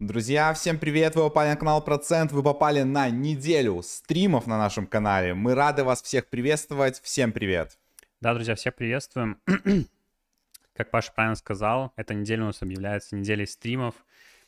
[0.00, 1.16] Друзья, всем привет!
[1.16, 5.34] Вы попали на канал Процент, вы попали на неделю стримов на нашем канале.
[5.34, 7.00] Мы рады вас всех приветствовать.
[7.00, 7.76] Всем привет!
[8.20, 9.40] Да, друзья, всех приветствуем.
[10.74, 13.96] как Паша правильно сказал, эта неделя у нас объявляется неделей стримов.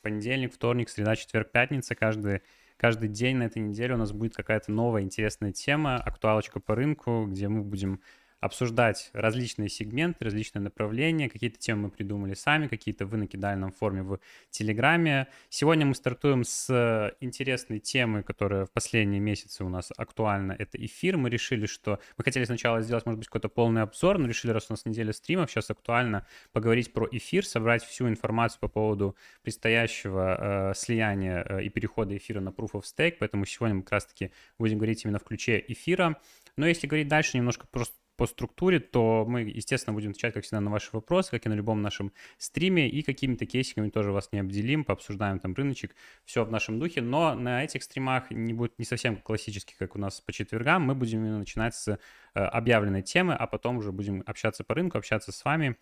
[0.02, 1.96] Понедельник, вторник, среда, четверг, пятница.
[1.96, 2.42] Каждый,
[2.76, 7.26] каждый день на этой неделе у нас будет какая-то новая интересная тема, актуалочка по рынку,
[7.28, 8.00] где мы будем
[8.40, 11.28] обсуждать различные сегменты, различные направления.
[11.28, 14.18] Какие-то темы мы придумали сами, какие-то вы накидали нам в форме в
[14.50, 15.28] Телеграме.
[15.50, 20.56] Сегодня мы стартуем с интересной темы, которая в последние месяцы у нас актуальна.
[20.58, 21.16] Это эфир.
[21.16, 22.00] Мы решили, что...
[22.16, 25.12] Мы хотели сначала сделать, может быть, какой-то полный обзор, но решили, раз у нас неделя
[25.12, 31.64] стримов, сейчас актуально поговорить про эфир, собрать всю информацию по поводу предстоящего э, слияния э,
[31.64, 33.16] и перехода эфира на Proof of Stake.
[33.18, 36.16] Поэтому сегодня мы как раз-таки будем говорить именно в ключе эфира.
[36.56, 40.60] Но если говорить дальше, немножко просто по структуре, то мы, естественно, будем отвечать, как всегда,
[40.60, 44.40] на ваши вопросы, как и на любом нашем стриме, и какими-то кейсиками тоже вас не
[44.40, 45.96] обделим, пообсуждаем там рыночек,
[46.26, 49.98] все в нашем духе, но на этих стримах не будет не совсем классических, как у
[49.98, 51.98] нас по четвергам, мы будем начинать с
[52.34, 55.76] объявленной темы, а потом уже будем общаться по рынку, общаться с вами,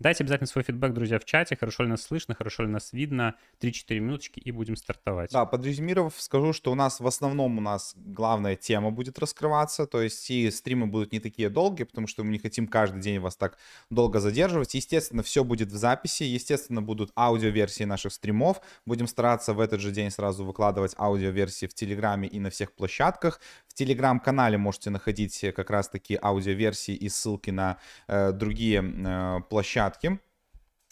[0.00, 1.56] Дайте обязательно свой фидбэк, друзья, в чате.
[1.56, 3.36] Хорошо ли нас слышно, хорошо ли нас видно.
[3.60, 5.30] 3-4 минуточки и будем стартовать.
[5.30, 9.86] Да, подрезюмировав, скажу, что у нас в основном у нас главная тема будет раскрываться.
[9.86, 13.20] То есть и стримы будут не такие долгие, потому что мы не хотим каждый день
[13.20, 13.56] вас так
[13.88, 14.74] долго задерживать.
[14.74, 16.24] Естественно, все будет в записи.
[16.24, 18.60] Естественно, будут аудиоверсии наших стримов.
[18.84, 23.40] Будем стараться в этот же день сразу выкладывать аудиоверсии в Телеграме и на всех площадках.
[23.74, 30.18] Телеграм-канале можете находить как раз-таки аудиоверсии и ссылки на э, другие э, площадки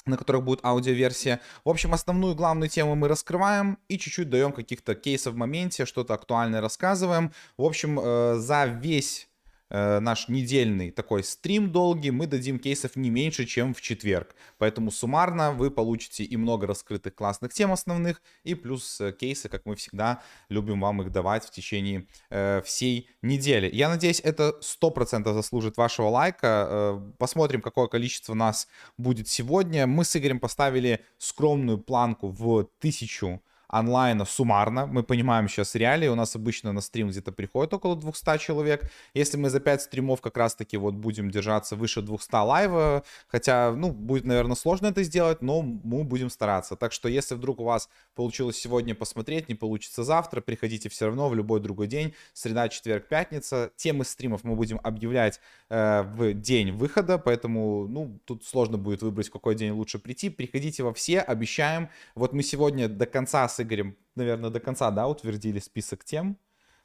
[0.05, 1.41] на которых будет аудиоверсия.
[1.65, 6.15] В общем, основную главную тему мы раскрываем и чуть-чуть даем каких-то кейсов в моменте, что-то
[6.15, 7.33] актуальное рассказываем.
[7.57, 9.29] В общем, э, за весь
[9.75, 14.35] Э, наш недельный такой стрим долгий, мы дадим кейсов не меньше, чем в четверг.
[14.59, 19.65] Поэтому суммарно вы получите и много раскрытых классных тем основных, и плюс э, кейсы, как
[19.65, 20.21] мы всегда
[20.51, 23.75] любим вам их давать в течение э, всей недели.
[23.75, 26.69] Я надеюсь, это 100% заслужит вашего лайка.
[26.69, 29.87] Э, посмотрим, какое количество нас будет сегодня.
[29.87, 33.41] Мы с Игорем поставили скромную планку в 1000
[33.73, 34.87] онлайна суммарно.
[34.87, 36.07] Мы понимаем сейчас реалии.
[36.07, 38.91] У нас обычно на стрим где-то приходит около 200 человек.
[39.15, 43.91] Если мы за 5 стримов как раз-таки вот будем держаться выше 200 лайва, хотя, ну,
[43.91, 46.77] будет, наверное, сложно это сделать, но мы будем стараться.
[46.77, 51.31] Так что, если вдруг у вас получилось сегодня посмотреть, не получится завтра, приходите все равно
[51.31, 52.13] в любой другой день.
[52.35, 53.71] Среда, четверг, пятница.
[53.77, 55.41] Темы стримов мы будем объявлять
[55.71, 60.29] э, в день выхода, поэтому, ну, тут сложно будет выбрать, какой день лучше прийти.
[60.29, 61.89] Приходите во все, обещаем.
[62.15, 66.39] Вот мы сегодня до конца с Игорем, наверное, до конца, да, утвердили список тем.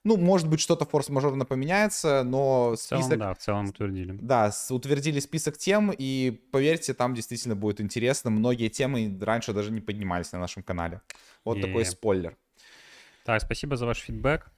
[0.04, 3.06] Ну, может быть, что-то форс-мажорно поменяется, но список...
[3.06, 4.18] В целом, да, в целом утвердили.
[4.22, 8.30] Да, утвердили список тем, и поверьте, там действительно будет интересно.
[8.30, 11.02] Многие темы раньше даже не поднимались на нашем канале.
[11.44, 11.62] Вот и...
[11.62, 12.38] такой спойлер.
[13.26, 14.50] Так, спасибо за ваш фидбэк.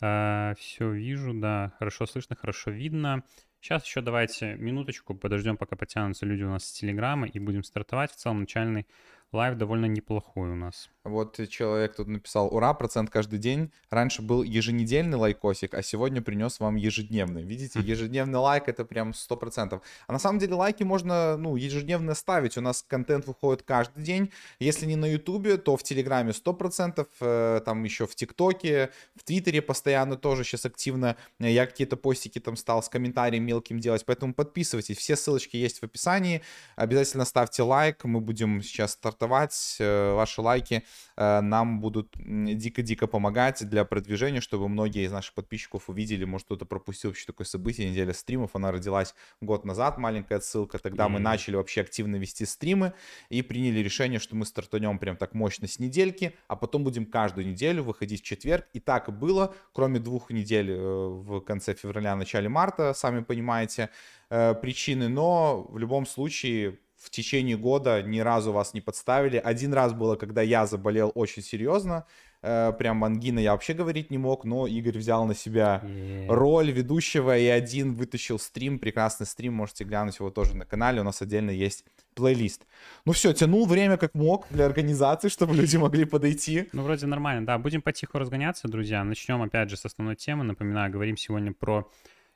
[0.00, 3.24] А, все вижу, да, хорошо слышно, хорошо видно.
[3.60, 8.12] Сейчас еще давайте минуточку подождем, пока потянутся люди у нас с Телеграма, и будем стартовать.
[8.12, 8.86] В целом начальный
[9.32, 10.88] лайв довольно неплохой у нас.
[11.04, 13.72] Вот человек тут написал, ура, процент каждый день.
[13.90, 17.42] Раньше был еженедельный лайкосик, а сегодня принес вам ежедневный.
[17.42, 19.80] Видите, ежедневный лайк это прям 100%.
[20.06, 22.56] А на самом деле лайки можно, ну, ежедневно ставить.
[22.56, 24.30] У нас контент выходит каждый день.
[24.60, 29.62] Если не на ютубе, то в телеграме 100%, э, там еще в тиктоке, в твиттере
[29.62, 31.16] постоянно тоже сейчас активно.
[31.38, 34.96] Я какие-то постики там стал с комментарием мелким делать, поэтому подписывайтесь.
[34.98, 36.42] Все ссылочки есть в описании.
[36.76, 38.04] Обязательно ставьте лайк.
[38.04, 39.17] Мы будем сейчас стартовать.
[39.26, 40.84] Э, ваши лайки
[41.18, 46.64] Э, нам будут дико-дико помогать для продвижения, чтобы многие из наших подписчиков увидели, может кто-то
[46.64, 51.08] пропустил вообще такое событие, неделя стримов, она родилась год назад, маленькая ссылка, тогда mm-hmm.
[51.08, 52.92] мы начали вообще активно вести стримы
[53.30, 57.48] и приняли решение, что мы стартанем прям так мощно с недельки, а потом будем каждую
[57.48, 62.14] неделю выходить в четверг, и так и было, кроме двух недель э, в конце февраля,
[62.14, 63.90] начале марта, сами понимаете,
[64.28, 69.36] причины, но в любом случае в течение года ни разу вас не подставили.
[69.36, 72.06] Один раз было, когда я заболел очень серьезно,
[72.42, 76.26] э, прям ангина я вообще говорить не мог, но Игорь взял на себя yeah.
[76.26, 81.04] роль ведущего и один вытащил стрим, прекрасный стрим, можете глянуть его тоже на канале, у
[81.04, 81.84] нас отдельно есть
[82.14, 82.66] плейлист.
[83.04, 86.68] Ну все, тянул время как мог для организации, чтобы люди могли подойти.
[86.72, 89.04] Ну вроде нормально, да, будем потихо разгоняться, друзья.
[89.04, 91.88] Начнем опять же с основной темы, напоминаю, говорим сегодня про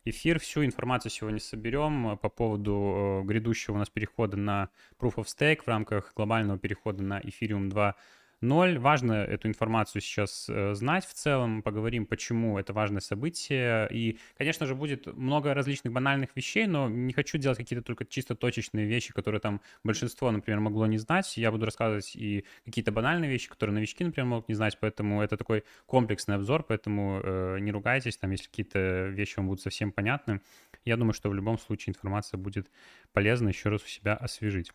[0.05, 0.39] эфир.
[0.41, 4.69] Всю информацию сегодня соберем э, по поводу э, грядущего у нас перехода на
[4.99, 7.95] Proof of Stake в рамках глобального перехода на Ethereum 2
[8.43, 8.79] 2.0.
[8.79, 13.89] Важно эту информацию сейчас э, знать в целом, поговорим, почему это важное событие.
[13.91, 18.35] И, конечно же, будет много различных банальных вещей, но не хочу делать какие-то только чисто
[18.35, 21.37] точечные вещи, которые там большинство, например, могло не знать.
[21.37, 25.37] Я буду рассказывать и какие-то банальные вещи, которые новички, например, могут не знать, поэтому это
[25.37, 30.41] такой комплексный обзор, поэтому э, не ругайтесь, там, если какие-то вещи вам будут совсем понятны.
[30.85, 32.69] Я думаю, что в любом случае информация будет
[33.13, 34.73] полезна еще раз у себя освежить.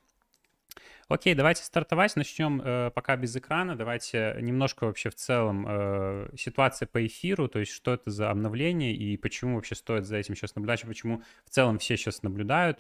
[1.08, 2.16] Окей, давайте стартовать.
[2.16, 3.76] Начнем э, пока без экрана.
[3.76, 8.94] Давайте немножко вообще в целом э, ситуация по эфиру, то есть что это за обновление
[8.94, 12.80] и почему вообще стоит за этим сейчас наблюдать, почему в целом все сейчас наблюдают.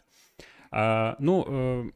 [0.71, 1.91] Э, ну, э,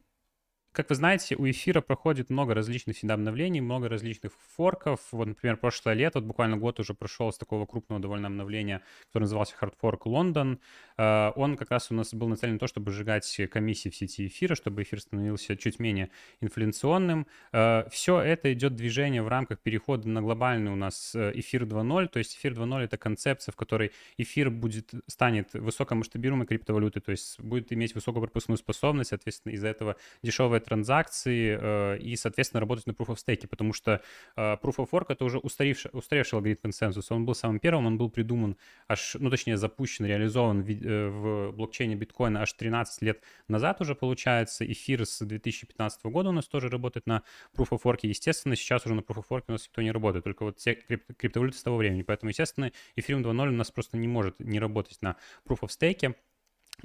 [0.72, 5.00] как вы знаете, у эфира проходит много различных всегда обновлений, много различных форков.
[5.12, 9.24] Вот, например, прошлое лето, вот буквально год уже прошел с такого крупного довольно обновления, которое
[9.24, 10.58] назывался Hard Fork London.
[10.96, 14.26] Э, он как раз у нас был нацелен на то, чтобы сжигать комиссии в сети
[14.26, 16.08] эфира, чтобы эфир становился чуть менее
[16.40, 17.26] инфляционным.
[17.52, 22.08] Э, Все это идет движение в рамках перехода на глобальный у нас э, эфир 2.0.
[22.08, 27.38] То есть эфир 2.0— это концепция, в которой эфир будет, станет высокомасштабируемой криптовалютой, то есть
[27.38, 32.92] будет иметь высокую пропускную способность, соответственно, из-за этого дешевая транзакции э, и, соответственно, работать на
[32.92, 34.00] Proof of Stake, потому что
[34.36, 37.14] э, Proof of Work— это уже устаревший, устаревший алгоритм консенсуса.
[37.14, 38.56] Он был самым первым, он был придуман
[38.88, 43.94] аж, ну, точнее, запущен, реализован в, э, в блокчейне биткоина аж 13 лет назад уже,
[43.94, 44.70] получается.
[44.70, 47.22] Эфир с 2015 года у нас тоже работает на
[47.56, 48.00] Proof of Work.
[48.02, 50.74] Естественно, сейчас уже на Proof of Work у нас никто не работает, только вот все
[50.74, 52.02] крип криптовалюты с того времени.
[52.02, 55.16] Поэтому, естественно, Ethereum 2.0 у нас просто не может не работать на
[55.46, 56.14] Proof of Stake.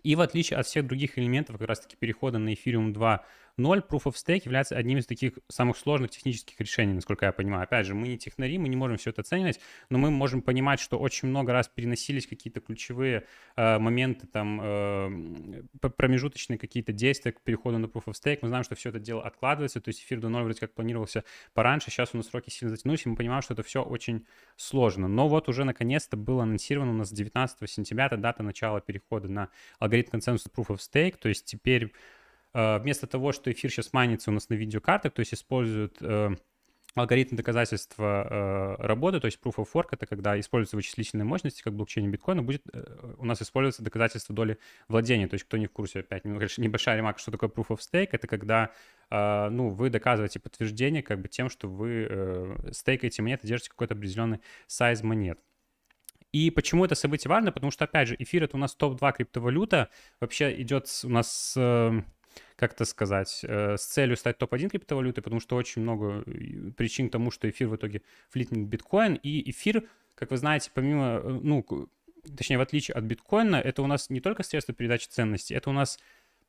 [0.03, 3.25] И в отличие от всех других элементов как раз-таки перехода на Ethereum 2
[3.57, 7.63] 0 Proof of Stake является одним из таких самых сложных технических решений, насколько я понимаю.
[7.63, 9.59] Опять же, мы не технари, мы не можем все это оценивать,
[9.89, 13.25] но мы можем понимать, что очень много раз переносились какие-то ключевые
[13.55, 15.63] э, моменты, там, э,
[15.95, 18.39] промежуточные какие-то действия к переходу на Proof of Stake.
[18.41, 21.23] Мы знаем, что все это дело откладывается, то есть эфир до 0 вроде как планировался
[21.53, 24.25] пораньше, сейчас у нас сроки сильно затянулись, и мы понимаем, что это все очень
[24.55, 25.07] сложно.
[25.07, 29.49] Но вот уже наконец-то было анонсировано у нас 19 сентября, это дата начала перехода на
[29.79, 31.91] алгоритм консенсуса Proof of Stake, то есть теперь
[32.57, 36.35] вместо того, что эфир сейчас майнится у нас на видеокартах, то есть используют э,
[36.99, 38.27] алгоритм доказательства
[38.79, 42.09] э, работы, то есть proof of work, это когда используются вычислительные мощности, как в блокчейне
[42.09, 44.57] биткоина, будет э, у нас использоваться доказательство доли
[44.87, 45.27] владения.
[45.27, 48.27] То есть кто не в курсе, опять небольшая ремарка, что такое proof of stake, это
[48.27, 48.71] когда
[49.09, 53.93] э, ну, вы доказываете подтверждение как бы тем, что вы э, стейкаете монеты, держите какой-то
[53.93, 55.39] определенный сайз монет.
[56.33, 57.51] И почему это событие важно?
[57.51, 59.89] Потому что, опять же, эфир— это у нас топ-2 криптовалюта.
[60.19, 61.53] Вообще идет у нас...
[61.57, 62.01] Э,
[62.57, 67.07] как это сказать, э, с целью стать топ-1 криптовалютой, потому что очень много э, причин
[67.07, 69.13] к тому, что эфир в итоге флитнет биткоин.
[69.15, 69.83] И эфир,
[70.15, 71.63] как вы знаете, помимо, э, ну,
[72.35, 75.73] точнее, в отличие от биткоина, это у нас не только средство передачи ценностей, это у
[75.73, 75.99] нас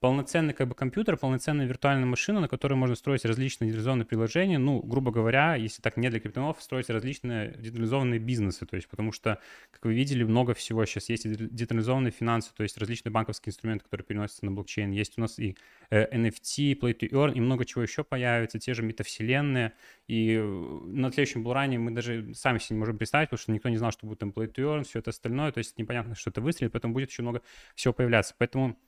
[0.00, 4.59] полноценный как бы компьютер, полноценная виртуальная машина, на которой можно строить различные детализованные приложения.
[4.59, 8.65] Ну, грубо говоря, если так не для криптонов, строить различные детализованные бизнесы.
[8.65, 9.41] То есть, потому что,
[9.73, 13.85] как вы видели, много всего сейчас есть и детализованные финансы, то есть различные банковские инструменты,
[13.85, 14.93] которые переносятся на блокчейн.
[14.93, 15.56] Есть у нас и
[15.91, 19.73] э, NFT, Play to Earn, и много чего еще появится, те же метавселенные.
[20.06, 23.69] И э, на следующем булране мы даже сами себе не можем представить, потому что никто
[23.69, 25.50] не знал, что будет там Play to Earn, все это остальное.
[25.50, 27.43] То есть непонятно, что это выстрелит, поэтому будет еще много
[27.75, 28.35] всего появляться.
[28.39, 28.79] Поэтому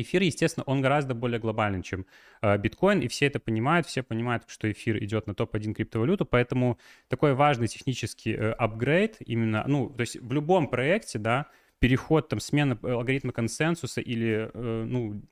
[0.00, 2.06] Эфир, естественно, он гораздо более глобальный, чем
[2.42, 6.78] э, биткоин, и все это понимают, все понимают, что эфир идет на топ-1 криптовалюту, поэтому
[7.08, 11.46] такой важный технический э, апгрейд именно, ну, то есть в любом проекте, да,
[11.78, 15.22] переход, там, смена э, алгоритма консенсуса или, э, ну,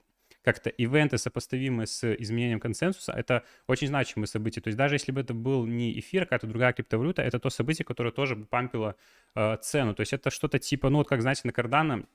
[0.43, 4.63] как-то ивенты, сопоставимые с изменением консенсуса, это очень значимое событие.
[4.63, 7.49] То есть даже если бы это был не эфир, а какая-то другая криптовалюта, это то
[7.49, 8.95] событие, которое тоже бы пампило
[9.35, 9.95] э, цену.
[9.95, 12.07] То есть это что-то типа, ну вот как, знаете, на Cardano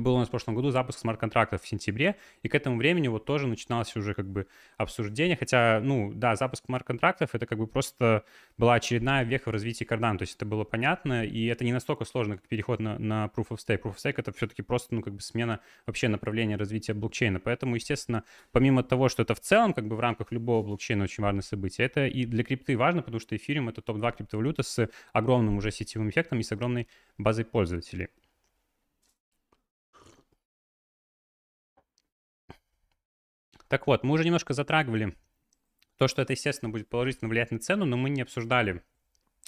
[0.00, 3.24] был у нас в прошлом году запуск смарт-контрактов в сентябре, и к этому времени вот
[3.24, 4.46] тоже начиналось уже как бы
[4.76, 8.24] обсуждение, хотя, ну, да, запуск смарт-контрактов это как бы просто
[8.58, 12.04] была очередная веха в развитии Cardano, то есть это было понятно, и это не настолько
[12.04, 13.82] сложно, как переход на, на Proof of Stake.
[13.82, 17.76] Proof of Stake это все-таки просто, ну, как бы смена вообще направления развития блокчейна, поэтому,
[17.76, 21.42] естественно, помимо того, что это в целом как бы в рамках любого блокчейна очень важное
[21.42, 25.70] событие, это и для крипты важно, потому что эфириум это топ-2 криптовалюта с огромным уже
[25.70, 28.08] сетевым эффектом и с огромной базой пользователей.
[33.74, 35.16] Так вот, мы уже немножко затрагивали
[35.98, 38.84] то, что это, естественно, будет положительно влиять на цену, но мы не обсуждали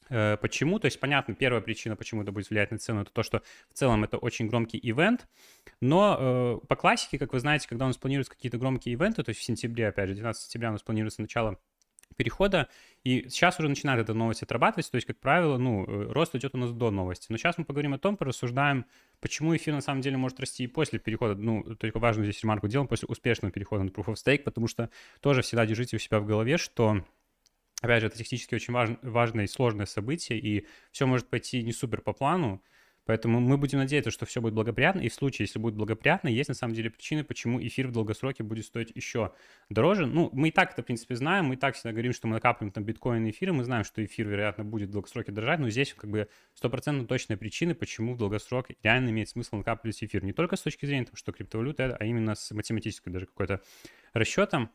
[0.08, 0.80] э, Почему?
[0.80, 3.74] То есть, понятно, первая причина, почему это будет влиять на цену, это то, что в
[3.74, 5.28] целом это очень громкий ивент.
[5.80, 9.28] Но э, по классике, как вы знаете, когда у нас планируются какие-то громкие ивенты, то
[9.28, 11.60] есть в сентябре, опять же, 12 сентября у нас планируется начало
[12.16, 12.68] перехода,
[13.04, 16.54] и сейчас уже начинает эта новость отрабатывать, то есть, как правило, ну, э, рост идет
[16.54, 17.26] у нас до новости.
[17.28, 18.86] Но сейчас мы поговорим о том, порассуждаем,
[19.20, 22.68] почему эфир на самом деле может расти и после перехода, ну, только важную здесь ремарку
[22.68, 26.18] делаем, после успешного перехода на Proof of Stake, потому что тоже всегда держите у себя
[26.18, 27.02] в голове, что
[27.80, 31.72] опять же, это технически очень важ, важное и сложное событие, и все может пойти не
[31.72, 32.62] супер по плану,
[33.06, 36.48] Поэтому мы будем надеяться, что все будет благоприятно, и в случае, если будет благоприятно, есть
[36.48, 39.32] на самом деле причины, почему эфир в долгосроке будет стоить еще
[39.70, 40.06] дороже.
[40.06, 42.34] Ну, мы и так это, в принципе, знаем, мы и так всегда говорим, что мы
[42.34, 45.70] накапливаем там биткоин и эфиры, мы знаем, что эфир, вероятно, будет в долгосроке дорожать, но
[45.70, 50.24] здесь как бы стопроцентно точная причина, почему в долгосрок реально имеет смысл накапливать эфир.
[50.24, 53.62] Не только с точки зрения того, что криптовалюта, а именно с математической даже какой-то
[54.12, 54.70] расчетом.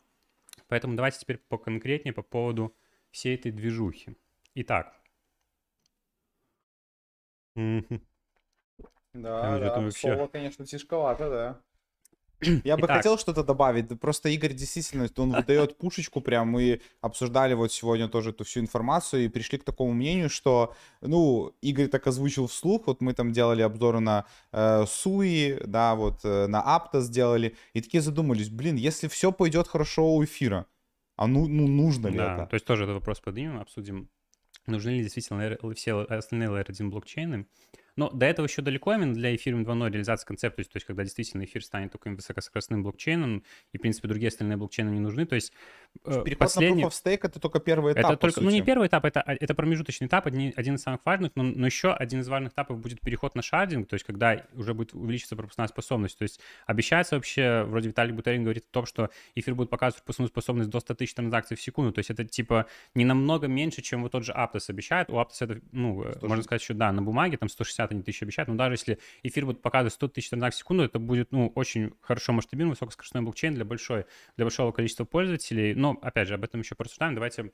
[0.68, 2.74] Поэтому давайте теперь поконкретнее по поводу
[3.10, 4.16] всей этой движухи.
[4.54, 4.98] Итак.
[9.14, 10.14] Да, да, вообще...
[10.14, 11.60] слово, конечно, тяжковато, да.
[12.64, 12.96] Я бы Итак.
[12.96, 13.88] хотел что-то добавить.
[14.00, 16.48] Просто Игорь действительно, он выдает пушечку прям.
[16.48, 21.54] Мы обсуждали вот сегодня тоже эту всю информацию и пришли к такому мнению, что, ну,
[21.60, 22.86] Игорь так озвучил вслух.
[22.86, 27.56] Вот мы там делали обзоры на э, Суи, да, вот э, на Апта сделали.
[27.74, 30.66] И такие задумались, блин, если все пойдет хорошо у эфира,
[31.16, 32.46] а ну, ну нужно ли да, это?
[32.46, 34.08] То есть тоже этот вопрос поднимем, обсудим.
[34.66, 37.46] Нужны ли действительно все остальные Layer 1 блокчейны?
[37.96, 41.44] Но до этого еще далеко именно для эфириум 2.0 реализация концепта, то есть когда действительно
[41.44, 45.26] эфир станет таким высокоскоростным блокчейном, и, в принципе, другие остальные блокчейны не нужны.
[45.26, 45.52] То есть
[46.04, 46.82] э, Переход последний...
[46.82, 49.20] на Proof of Stake— это только первый этап, это только, Ну, не первый этап, это,
[49.20, 52.52] а, это промежуточный этап, один, один из самых важных, но, но еще один из важных
[52.52, 56.18] этапов будет переход на шардинг, то есть когда уже будет увеличиться пропускная способность.
[56.18, 60.28] То есть обещается вообще, вроде Виталий Бутерин говорит о том, что эфир будет показывать пропускную
[60.28, 64.02] способность до 100 тысяч транзакций в секунду, то есть это типа не намного меньше, чем
[64.02, 65.10] вот тот же Aptos обещает.
[65.10, 66.22] У Aptos это, ну, 160.
[66.22, 69.46] можно сказать, еще, да, на бумаге там 160 они тысячи обещают, но даже если эфир
[69.46, 73.54] будет показывать 100 тысяч транзакций в секунду, это будет, ну, очень хорошо масштабируемый, высокоскоростной блокчейн
[73.54, 75.74] для, большой, для большого количества пользователей.
[75.74, 77.14] Но, опять же, об этом еще порассуждаем.
[77.14, 77.52] Давайте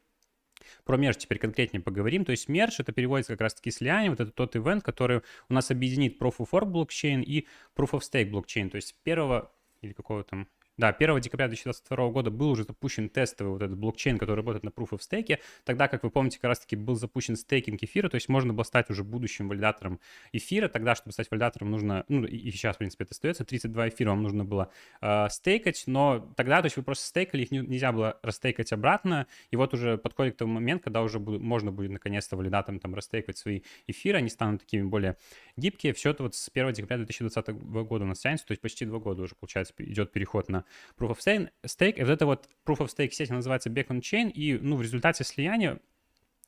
[0.85, 2.25] про мерж теперь конкретнее поговорим.
[2.25, 5.71] То есть мерж это переводится как раз-таки слияние, вот это тот ивент, который у нас
[5.71, 8.71] объединит Proof of Work блокчейн и Proof of Stake блокчейн.
[8.71, 13.53] То есть первого или какого там да, 1 декабря 2022 года был уже запущен тестовый
[13.53, 15.41] вот этот блокчейн, который работает на Proof of Stake.
[15.65, 18.89] Тогда, как вы помните, как раз-таки был запущен стейкинг эфира, то есть можно было стать
[18.89, 19.99] уже будущим валидатором
[20.31, 20.69] эфира.
[20.69, 24.23] Тогда, чтобы стать валидатором, нужно, ну и сейчас, в принципе, это остается, 32 эфира вам
[24.23, 24.71] нужно было
[25.01, 29.27] э, стейкать, но тогда, то есть вы просто стейкали, их не, нельзя было растейкать обратно,
[29.51, 32.95] и вот уже подходит к тому момент, когда уже буду, можно будет наконец-то валидаторам там
[32.95, 35.17] растейкать свои эфиры, они станут такими более
[35.57, 35.93] гибкие.
[35.93, 39.01] Все это вот с 1 декабря 2020 года у нас тянется, то есть почти два
[39.01, 40.65] года уже, получается, идет переход на
[40.99, 41.95] Proof of Stake.
[41.95, 45.25] И вот это вот Proof of Stake сеть называется Beacon Chain, и ну, в результате
[45.25, 45.81] слияния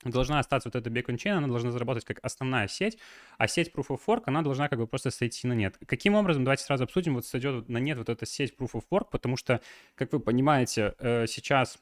[0.04, 2.98] должна остаться вот эта Beacon Chain, она должна заработать как основная сеть,
[3.36, 5.76] а сеть Proof of Work, она должна как бы просто сойти на нет.
[5.86, 9.08] Каким образом, давайте сразу обсудим, вот сойдет на нет вот эта сеть Proof of Work,
[9.10, 9.60] потому что,
[9.94, 11.78] как вы понимаете, э, сейчас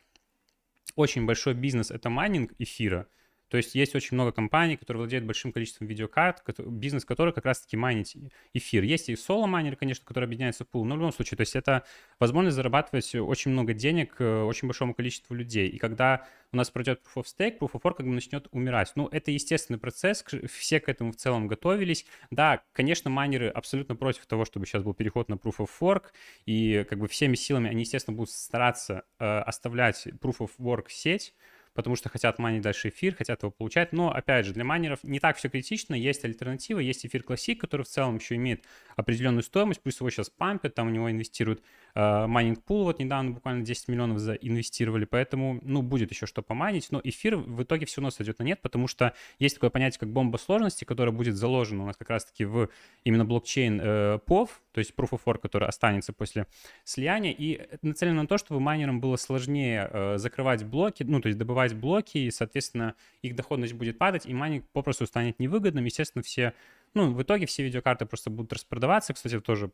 [0.97, 3.07] очень большой бизнес— это майнинг эфира,
[3.49, 7.76] то есть есть очень много компаний, которые владеют большим количеством видеокарт, бизнес которых как раз-таки
[7.76, 8.17] майнить
[8.52, 8.83] эфир.
[8.83, 11.85] Есть и соло-майнеры, конечно, которые объединяются в пул, но в любом случае, то есть это
[12.19, 15.69] возможность зарабатывать очень много денег э, очень большому количеству людей.
[15.69, 18.93] И когда у нас пройдет Proof of Stake, Proof of Work как бы начнет умирать.
[18.95, 22.07] Ну, это естественный процесс, все к этому в целом готовились.
[22.31, 26.05] Да, конечно, майнеры абсолютно против того, чтобы сейчас был переход на Proof of Work,
[26.47, 31.35] и как бы всеми силами они, естественно, будут стараться э, оставлять Proof of Work сеть,
[31.78, 33.92] потому что хотят майнить дальше эфир, хотят его получать.
[33.92, 37.82] Но, опять же, для майнеров не так все критично, есть альтернатива, есть эфир Classic, который
[37.82, 38.64] в целом еще имеет
[38.97, 41.62] определенную стоимость, плюс его сейчас пампят, там у него инвестируют
[41.99, 47.00] майнинг пул, вот недавно буквально 10 миллионов заинвестировали, поэтому, ну, будет еще что помайнить, но
[47.02, 50.37] эфир в итоге все равно сойдет на нет, потому что есть такое понятие, как бомба
[50.37, 52.69] сложности, которая будет заложена у нас как раз-таки в
[53.05, 56.47] именно блокчейн э, PoW, то есть Proof of Work, который останется после
[56.85, 61.38] слияния, и нацелено на то, чтобы майнерам было сложнее э, закрывать блоки, ну, то есть
[61.38, 65.85] добывать блоки, и, соответственно, их доходность будет падать, и майнинг попросту станет невыгодным.
[65.85, 66.55] Естественно, все,
[66.95, 69.14] ну, в итоге все видеокарты просто будут распродаваться.
[69.14, 69.73] Кстати, тоже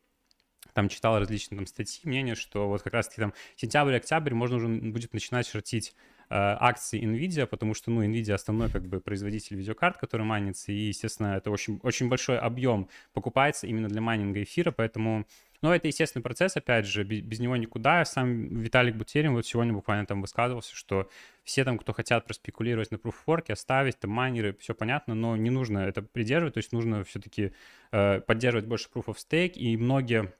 [0.72, 5.12] там читал различные там статьи, мнения, что вот как раз-таки там сентябрь-октябрь можно уже будет
[5.12, 5.94] начинать шортить
[6.30, 10.76] э, акции NVIDIA, потому что, ну, NVIDIA основной как бы производитель видеокарт, который майнится, и,
[10.76, 15.26] естественно, это очень, очень большой объем покупается именно для майнинга эфира, поэтому
[15.64, 18.04] но это естественный процесс, опять же, без, него никуда.
[18.04, 21.08] Сам Виталик Бутерин вот сегодня буквально там высказывался, что
[21.42, 25.38] все там, кто хотят проспекулировать на Proof of Work, оставить там майнеры, все понятно, но
[25.38, 27.54] не нужно это придерживать, то есть нужно все-таки
[27.92, 30.34] э, поддерживать больше Proof of Stake, и многие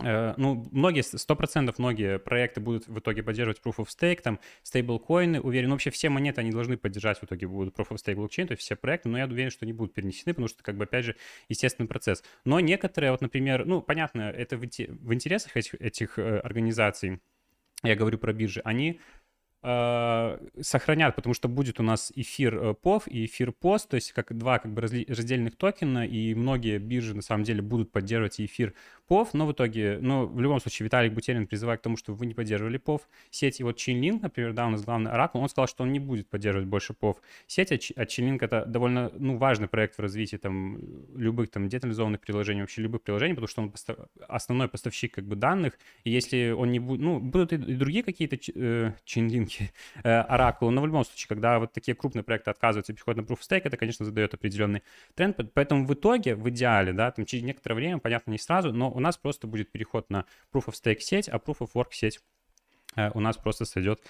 [0.00, 5.40] ну, многие, сто процентов многие проекты будут в итоге поддерживать Proof of Stake, там, стейблкоины,
[5.40, 8.52] уверен, вообще все монеты, они должны поддержать в итоге будут Proof of Stake блокчейн, то
[8.52, 11.04] есть все проекты, но я уверен, что они будут перенесены, потому что, как бы, опять
[11.04, 11.16] же,
[11.48, 12.24] естественный процесс.
[12.44, 17.20] Но некоторые, вот, например, ну, понятно, это в, в интересах этих, этих э, организаций,
[17.84, 19.23] я говорю про биржи, они э, э,
[19.64, 24.36] сохранят, потому что будет у нас эфир э, POV и эфир POST, то есть как
[24.36, 28.74] два как бы раздельных токена, и многие биржи на самом деле будут поддерживать эфир
[29.08, 32.26] POV, но в итоге, ну, в любом случае, Виталик Бутерин призывает к тому, чтобы вы
[32.26, 33.60] не поддерживали POV сеть.
[33.60, 36.28] И вот Chainlink, например, да, у нас главный оракул, он сказал, что он не будет
[36.28, 37.16] поддерживать больше POV
[37.46, 40.78] сеть, а, а Chainlink это довольно, ну, важный проект в развитии там
[41.16, 43.72] любых там децентрализованных приложений, вообще любых приложений, потому что он
[44.28, 48.36] основной поставщик как бы данных, и если он не будет, ну, будут и другие какие-то
[48.54, 48.92] э,
[49.58, 49.70] Chainlink,
[50.02, 53.38] э, но в любом случае, когда вот такие крупные проекты отказываются и переходят на Proof
[53.38, 54.82] of Stake, это, конечно, задает определенный
[55.14, 58.90] тренд, поэтому в итоге, в идеале, да, там через некоторое время, понятно, не сразу, но
[58.90, 62.20] у нас просто будет переход на Proof of Stake сеть, а Proof of Work сеть
[62.96, 64.00] э, у нас просто сойдет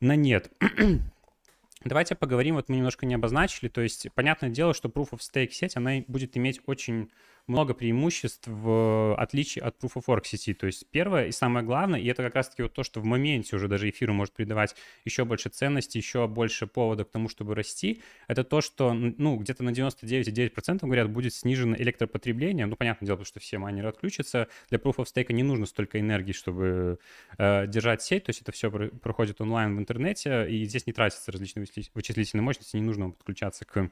[0.00, 0.50] на нет.
[1.84, 5.50] Давайте поговорим, вот мы немножко не обозначили, то есть понятное дело, что Proof of Stake
[5.50, 7.10] сеть, она будет иметь очень
[7.48, 10.54] много преимуществ в отличие от Proof of Work сети.
[10.54, 13.56] То есть первое и самое главное, и это как раз-таки вот то, что в моменте
[13.56, 18.02] уже даже эфиру может придавать еще больше ценности, еще больше повода к тому, чтобы расти,
[18.26, 22.66] это то, что, ну, где-то на 99,9% говорят, будет снижено электропотребление.
[22.66, 24.48] Ну, понятное дело, потому что все майнеры отключатся.
[24.68, 26.98] Для Proof of Stake не нужно столько энергии, чтобы
[27.38, 31.32] э, держать сеть, то есть это все проходит онлайн в интернете, и здесь не тратятся
[31.32, 33.90] различные вычислительные мощности, не нужно подключаться к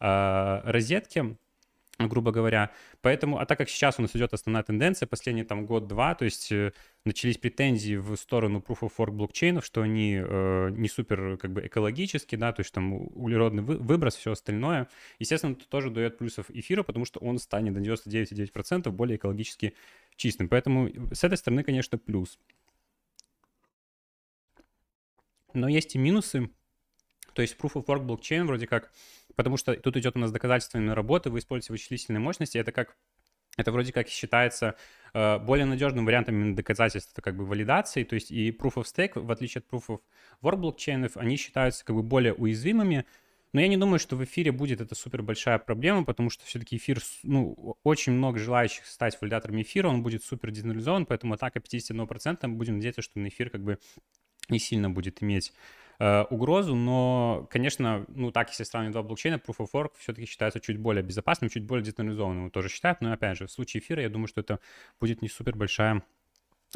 [0.00, 1.36] э, розетке
[1.98, 2.70] грубо говоря.
[3.00, 6.52] Поэтому, а так как сейчас у нас идет основная тенденция, последний там год-два, то есть
[6.52, 6.72] э,
[7.04, 11.66] начались претензии в сторону Proof of Work блокчейнов, что они э, не супер как бы
[11.66, 14.88] экологические, да, то есть там углеродный вы, выброс, все остальное.
[15.18, 19.74] Естественно, это тоже дает плюсов эфира, потому что он станет на 99,9% более экологически
[20.16, 20.48] чистым.
[20.48, 22.38] Поэтому с этой стороны, конечно, плюс.
[25.54, 26.50] Но есть и минусы.
[27.32, 28.92] То есть Proof of Work блокчейн вроде как
[29.36, 32.96] потому что тут идет у нас доказательственная работа, вы используете вычислительные мощности, это как
[33.56, 34.76] это вроде как считается
[35.14, 38.84] э, более надежным вариантом именно доказательства, это как бы валидации, то есть и Proof of
[38.84, 40.00] Stake, в отличие от Proof of
[40.42, 43.06] Work блокчейнов, они считаются как бы более уязвимыми,
[43.52, 46.76] но я не думаю, что в эфире будет это супер большая проблема, потому что все-таки
[46.76, 52.46] эфир, ну, очень много желающих стать валидатором эфира, он будет супер децентрализован, поэтому атака 51%
[52.48, 53.78] будем надеяться, что на эфир как бы
[54.50, 55.54] не сильно будет иметь
[55.98, 60.60] э, угрозу, но, конечно, ну так, если сравнивать два блокчейна, Proof of Work все-таки считается
[60.60, 64.08] чуть более безопасным, чуть более децентрализованным, тоже считают, но, опять же, в случае эфира, я
[64.08, 64.60] думаю, что это
[65.00, 66.02] будет не супер большая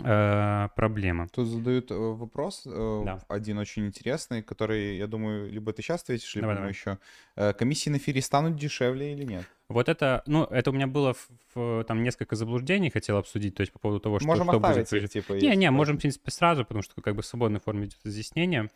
[0.02, 1.28] э, проблема.
[1.28, 3.20] Тут задают э, вопрос, э, да.
[3.28, 6.70] один очень интересный, который, я думаю, либо ты сейчас ответишь, либо давай, давай.
[6.70, 6.98] еще.
[7.58, 9.44] Комиссии на эфире станут дешевле или нет?
[9.68, 13.60] Вот это, ну, это у меня было в, в, там несколько заблуждений, хотел обсудить, то
[13.60, 14.92] есть по поводу того, что, можем что будет.
[14.92, 17.86] Их, типа, не, не, можем, в принципе, сразу, потому что как бы в свободной форме
[17.86, 18.68] идет изъяснение.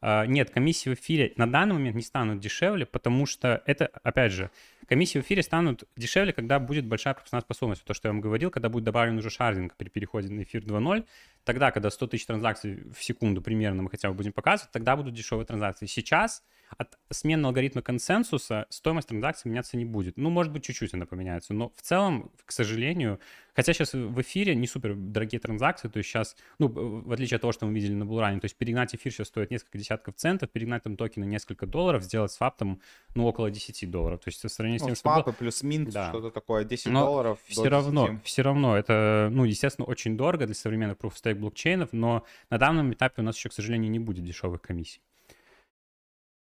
[0.00, 4.32] А, нет, комиссии в эфире на данный момент не станут дешевле, потому что это, опять
[4.32, 4.50] же,
[4.86, 7.84] комиссии в эфире станут дешевле, когда будет большая пропускная способность.
[7.84, 11.04] То, что я вам говорил, когда будет добавлен уже шардинг при переходе на эфир 2.0,
[11.44, 15.14] тогда, когда 100 тысяч транзакций в секунду примерно мы хотя бы будем показывать, тогда будут
[15.14, 15.86] дешевые транзакции.
[15.86, 16.44] Сейчас
[16.76, 20.16] от смены алгоритма консенсуса стоимость транзакций меняться не будет.
[20.16, 23.18] Ну, может быть, чуть-чуть она поменяется, но в целом, к сожалению,
[23.54, 27.42] хотя сейчас в эфире не супер дорогие транзакции, то есть сейчас, ну, в отличие от
[27.42, 30.50] того, что мы видели на Булране, то есть перегнать эфир сейчас стоит несколько десятков центов,
[30.50, 32.80] перегнать там токены несколько долларов, сделать свап там,
[33.14, 34.20] ну, около 10 долларов.
[34.20, 35.36] То есть в сравнении ну, с тем, свапы что было...
[35.38, 36.10] плюс минт, да.
[36.10, 38.24] что-то такое, 10 но долларов все равно, 10.
[38.24, 42.58] все равно, это, ну, естественно, очень дорого для современных Proof of Stake блокчейнов, но на
[42.58, 45.00] данном этапе у нас еще, к сожалению, не будет дешевых комиссий.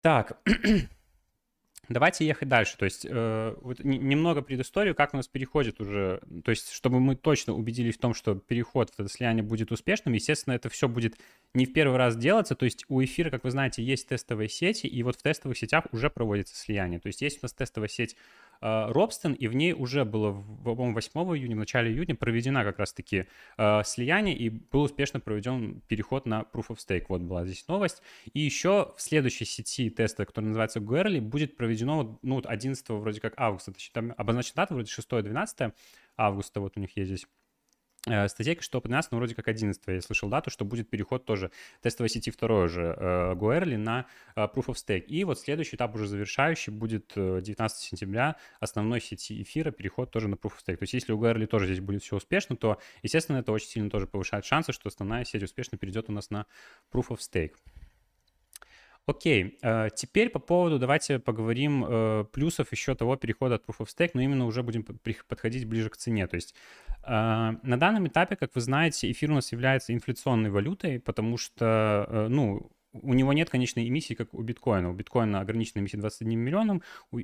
[0.07, 0.37] Так,
[1.89, 2.77] Давайте ехать дальше.
[2.77, 6.21] То есть э, вот немного предысторию, как у нас переходит уже.
[6.45, 10.13] То есть, чтобы мы точно убедились в том, что переход в это слияние будет успешным,
[10.13, 11.17] естественно, это все будет
[11.53, 12.55] не в первый раз делаться.
[12.55, 15.87] То есть у эфира, как вы знаете, есть тестовые сети, и вот в тестовых сетях
[15.91, 17.01] уже проводится слияние.
[17.01, 18.15] То есть есть у нас тестовая сеть
[18.61, 23.25] Робстон, и в ней уже было, по-моему, 8 июня, в начале июня проведена как раз-таки
[23.57, 27.05] э, слияние, и был успешно проведен переход на Proof of Stake.
[27.09, 28.01] Вот была здесь новость.
[28.33, 33.33] И еще в следующей сети теста, которая называется Guerli, будет проведено ну, 11 вроде как
[33.37, 33.73] августа.
[33.93, 35.73] Там обозначена дата вроде 6-12
[36.17, 37.36] августа, вот у них есть здесь Э,
[38.27, 41.51] статейка, что по 12, ну, вроде как 11 я слышал дату, что будет переход тоже
[41.81, 45.05] тестовой сети второй же э, Гуэрли на э, Proof of Stake.
[45.05, 50.35] И вот следующий этап уже завершающий будет 19 сентября основной сети эфира, переход тоже на
[50.35, 50.77] Proof of Stake.
[50.77, 53.89] То есть если у Гуэрли тоже здесь будет все успешно, то, естественно, это очень сильно
[53.89, 56.45] тоже повышает шансы, что основная сеть успешно перейдет у нас на
[56.91, 57.53] Proof of Stake.
[59.07, 63.87] Окей, э, теперь по поводу, давайте поговорим э, плюсов еще того перехода от Proof of
[63.87, 66.27] Stake, но именно уже будем подходить ближе к цене.
[66.27, 66.53] То есть
[67.03, 67.09] э,
[67.63, 72.69] на данном этапе, как вы знаете, эфир у нас является инфляционной валютой, потому что, ну,
[73.03, 74.89] у него нет конечной эмиссии, как у биткоина.
[74.89, 76.83] У биткоина ограниченная эмиссия 21 миллионом,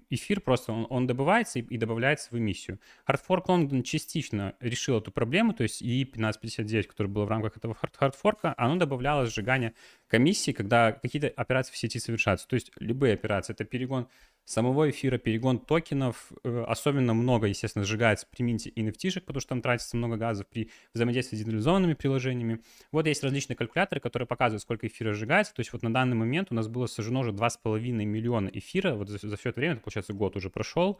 [0.09, 2.79] эфир просто он, он добывается и, и добавляется в эмиссию.
[3.07, 7.75] Hardfork London частично решил эту проблему, то есть и 1559, который был в рамках этого
[7.93, 9.73] хардфорка, оно добавляло сжигание
[10.07, 12.47] комиссии, когда какие-то операции в сети совершаются.
[12.47, 14.07] То есть любые операции, это перегон
[14.45, 19.61] самого эфира, перегон токенов, э, особенно много, естественно, сжигается при минте NFT, потому что там
[19.61, 22.59] тратится много газов при взаимодействии с децентрализованными приложениями.
[22.91, 25.53] Вот есть различные калькуляторы, которые показывают, сколько эфира сжигается.
[25.53, 29.09] То есть вот на данный момент у нас было сожжено уже 2,5 миллиона эфира, вот
[29.09, 30.99] за, за все это время, это, получается, год уже прошел,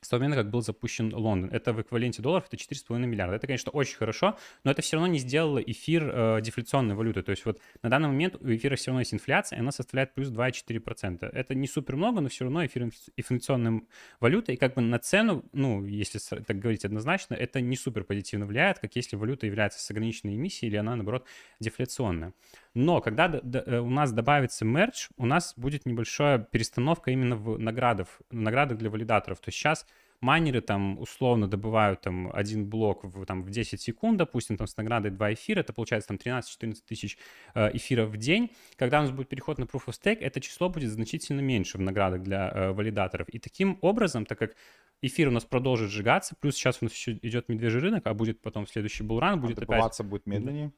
[0.00, 1.50] с того момента, как был запущен Лондон.
[1.50, 3.36] Это в эквиваленте долларов, это 4,5 миллиарда.
[3.36, 7.22] Это, конечно, очень хорошо, но это все равно не сделало эфир э, дефляционной валютой.
[7.22, 10.14] То есть вот на данный момент у эфира все равно есть инфляция, и она составляет
[10.14, 11.26] плюс 2,4%.
[11.26, 13.82] Это не супер много, но все равно эфир инфляционная
[14.20, 18.46] валюта, и как бы на цену, ну, если так говорить однозначно, это не супер позитивно
[18.46, 21.26] влияет, как если валюта является с ограниченной эмиссией или она, наоборот,
[21.60, 22.32] дефляционная.
[22.74, 28.08] Но когда э, у нас добавится мерч, у нас будет небольшая перестановка именно в наградах,
[28.30, 29.40] наградах для валидаторов.
[29.40, 29.86] То есть сейчас
[30.20, 34.76] майнеры там условно добывают там один блок в, там, в 10 секунд, допустим, там с
[34.76, 37.18] наградой 2 эфира, это получается там 13-14 тысяч
[37.54, 38.50] э, эфиров в день.
[38.76, 41.80] Когда у нас будет переход на Proof of Stake, это число будет значительно меньше в
[41.80, 43.28] наградах для э, валидаторов.
[43.30, 44.54] И таким образом, так как
[45.02, 48.42] эфир у нас продолжит сжигаться, плюс сейчас у нас еще идет медвежий рынок, а будет
[48.42, 50.06] потом следующий булран, будет а опять...
[50.06, 50.72] будет медленнее.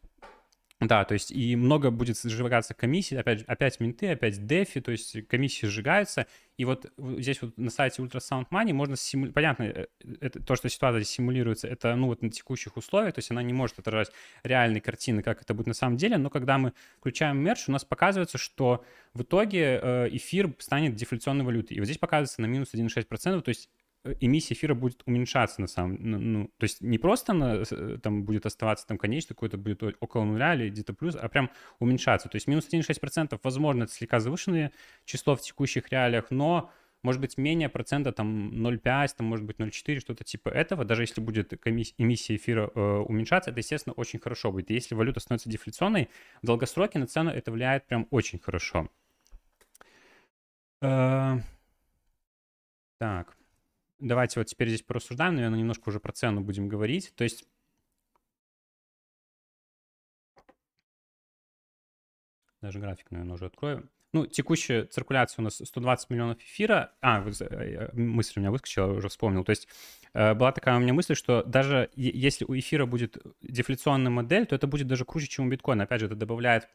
[0.86, 5.26] Да, то есть и много будет сжигаться комиссий, опять, опять минты, опять дефи, то есть
[5.28, 6.26] комиссии сжигаются.
[6.56, 9.86] И вот здесь вот на сайте Ultrasound Money можно симулировать, понятно, э,
[10.20, 13.52] это, то, что ситуация симулируется, это ну вот на текущих условиях, то есть она не
[13.52, 14.10] может отражать
[14.42, 17.84] реальной картины, как это будет на самом деле, но когда мы включаем мерч, у нас
[17.84, 21.76] показывается, что в итоге э, эфир станет дефляционной валютой.
[21.76, 25.66] И вот здесь показывается на минус 1,6%, то есть Э, эмиссия эфира будет уменьшаться на
[25.66, 29.58] самом ну, ну, то есть не просто она э, там будет оставаться там конечный какой-то
[29.58, 32.28] будет около нуля или где-то плюс, а прям уменьшаться.
[32.28, 34.72] То есть минус 1,6% возможно это слегка завышенное
[35.04, 36.70] число в текущих реалиях, но
[37.02, 40.84] может быть менее процента там 0,5, там может быть 0,4, что-то типа этого.
[40.84, 44.70] Даже если будет эмиссия эфира э, уменьшаться, это, естественно, очень хорошо будет.
[44.70, 46.08] И если валюта становится дефляционной,
[46.42, 48.88] в долгосроке на цену это влияет прям очень хорошо.
[50.80, 51.38] Э,
[52.98, 53.36] так.
[54.02, 57.12] Давайте вот теперь здесь порассуждаем, наверное, немножко уже про цену будем говорить.
[57.14, 57.44] То есть
[62.60, 63.88] даже график, наверное, уже открою.
[64.12, 66.92] Ну, текущая циркуляция у нас 120 миллионов эфира.
[67.00, 69.44] А, э, э, мысль у меня выскочила, уже вспомнил.
[69.44, 69.68] То есть
[70.14, 74.56] э, была такая у меня мысль, что даже если у эфира будет дефляционная модель, то
[74.56, 75.84] это будет даже круче, чем у биткоина.
[75.84, 76.68] Опять же, это добавляет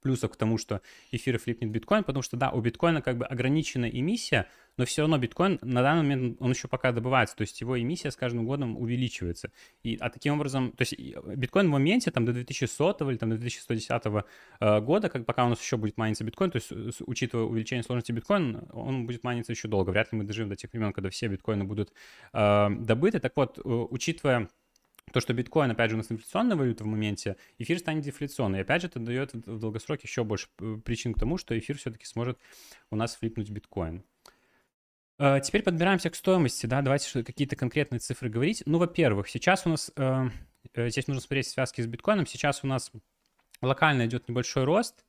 [0.00, 0.80] плюсов к тому, что
[1.10, 5.18] эфир флипнет биткоин, потому что, да, у биткоина как бы ограниченная эмиссия, но все равно
[5.18, 8.76] биткоин на данный момент, он еще пока добывается, то есть его эмиссия с каждым годом
[8.76, 9.50] увеличивается.
[9.82, 13.38] И, а таким образом, то есть биткоин в моменте там до 2100 или там до
[13.38, 14.24] 2110
[14.60, 18.12] э, года, как пока у нас еще будет майниться биткоин, то есть учитывая увеличение сложности
[18.12, 19.90] биткоина, он будет майниться еще долго.
[19.90, 21.92] Вряд ли мы доживем до тех времен, когда все биткоины будут
[22.32, 23.20] э, добыты.
[23.20, 24.48] Так вот, э, учитывая
[25.12, 28.58] то, что биткоин, опять же, у нас инфляционная валюта в моменте, эфир станет дефляционной.
[28.58, 31.76] И опять же, это дает в долгосроке еще больше э, причин к тому, что эфир
[31.78, 32.38] все-таки сможет
[32.90, 34.02] у нас флипнуть биткоин.
[35.18, 38.62] Э, теперь подбираемся к стоимости, да, давайте какие-то конкретные цифры говорить.
[38.66, 40.28] Ну, во-первых, сейчас у нас, э,
[40.74, 42.90] здесь нужно смотреть связки с биткоином, сейчас у нас
[43.62, 45.06] локально идет небольшой рост,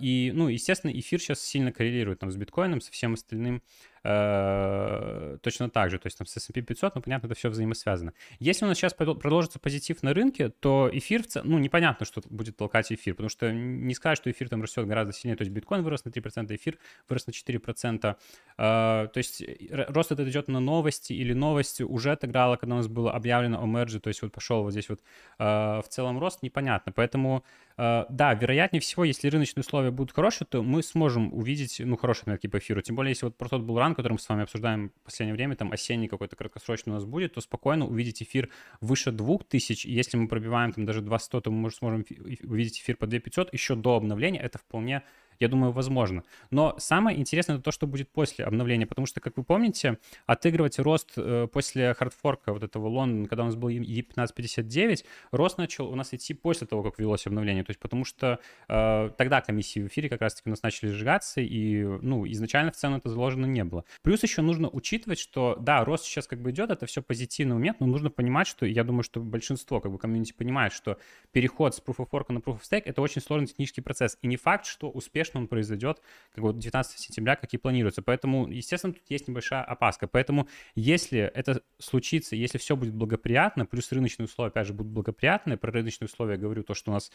[0.00, 3.62] и, ну, естественно, эфир сейчас сильно коррелирует там с биткоином, со всем остальным
[4.08, 8.12] Э, точно так же, то есть там с S&P 500, ну, понятно, это все взаимосвязано.
[8.38, 12.92] Если у нас сейчас продолжится позитив на рынке, то эфир, ну, непонятно, что будет толкать
[12.92, 16.04] эфир, потому что не сказать, что эфир там растет гораздо сильнее, то есть биткоин вырос
[16.04, 18.14] на 3%, эфир вырос на 4%, э,
[18.58, 19.42] то есть
[19.88, 23.66] рост этот идет на новости или новости уже отыграла, когда у нас было объявлено о
[23.66, 25.00] мерже, то есть вот пошел вот здесь вот
[25.40, 27.44] э, в целом рост, непонятно, поэтому
[27.78, 32.50] да, вероятнее всего, если рыночные условия будут хорошие, то мы сможем увидеть, ну, хорошие например,
[32.50, 34.90] по эфиру, тем более, если вот про тот был ранг, который мы с вами обсуждаем
[34.90, 39.10] в последнее время, там осенний какой-то краткосрочный у нас будет, то спокойно увидеть эфир выше
[39.10, 39.88] 2000.
[39.88, 42.04] Если мы пробиваем там даже 2100, то мы сможем
[42.42, 44.40] увидеть эфир по 2500 еще до обновления.
[44.40, 45.02] Это вполне
[45.38, 46.22] я думаю, возможно.
[46.50, 50.78] Но самое интересное это то, что будет после обновления, потому что, как вы помните, отыгрывать
[50.78, 55.94] рост э, после хардфорка вот этого Лондона, когда у нас был E1559, рост начал у
[55.94, 59.86] нас идти после того, как велось обновление, то есть потому что э, тогда комиссии в
[59.88, 63.64] эфире как раз-таки у нас начали сжигаться, и, ну, изначально в цену это заложено не
[63.64, 63.84] было.
[64.02, 67.80] Плюс еще нужно учитывать, что, да, рост сейчас как бы идет, это все позитивный момент,
[67.80, 70.98] но нужно понимать, что, я думаю, что большинство как бы комьюнити понимает, что
[71.32, 74.26] переход с Proof of Work на Proof of Stake— это очень сложный технический процесс, и
[74.26, 76.00] не факт, что успешно успешно он произойдет,
[76.34, 78.02] как вот 19 сентября, как и планируется.
[78.02, 80.06] Поэтому, естественно, тут есть небольшая опаска.
[80.06, 85.56] Поэтому, если это случится, если все будет благоприятно, плюс рыночные условия, опять же, будут благоприятны,
[85.56, 87.10] про рыночные условия я говорю, то, что у нас,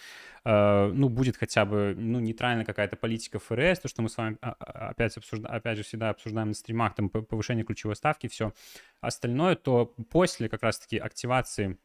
[0.45, 4.37] э, ну, будет хотя бы, ну, нейтральная какая-то политика ФРС, то, что мы с вами
[4.41, 8.53] а, а, опять, обсуждаем, опять же всегда обсуждаем на стримах, там, повышение ключевой ставки, все
[9.01, 11.77] остальное, то после как раз-таки активации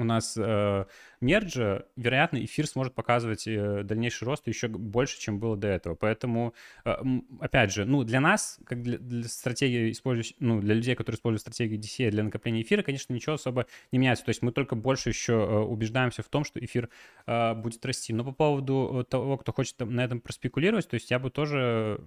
[0.00, 0.84] у нас э,
[1.20, 5.94] мерджа, вероятно, эфир сможет показывать э, дальнейший рост еще больше, чем было до этого.
[5.94, 6.96] Поэтому, э,
[7.40, 11.42] опять же, ну, для нас, как для, для стратегии, использующей, ну, для людей, которые используют
[11.42, 14.24] стратегию DCA для накопления эфира, конечно, ничего особо не меняется.
[14.24, 16.88] То есть мы только больше еще э, убеждаемся в том, что эфир
[17.26, 18.12] э, будет расти.
[18.12, 22.00] Но по поводу того, кто хочет на этом проспекулировать, то есть я бы тоже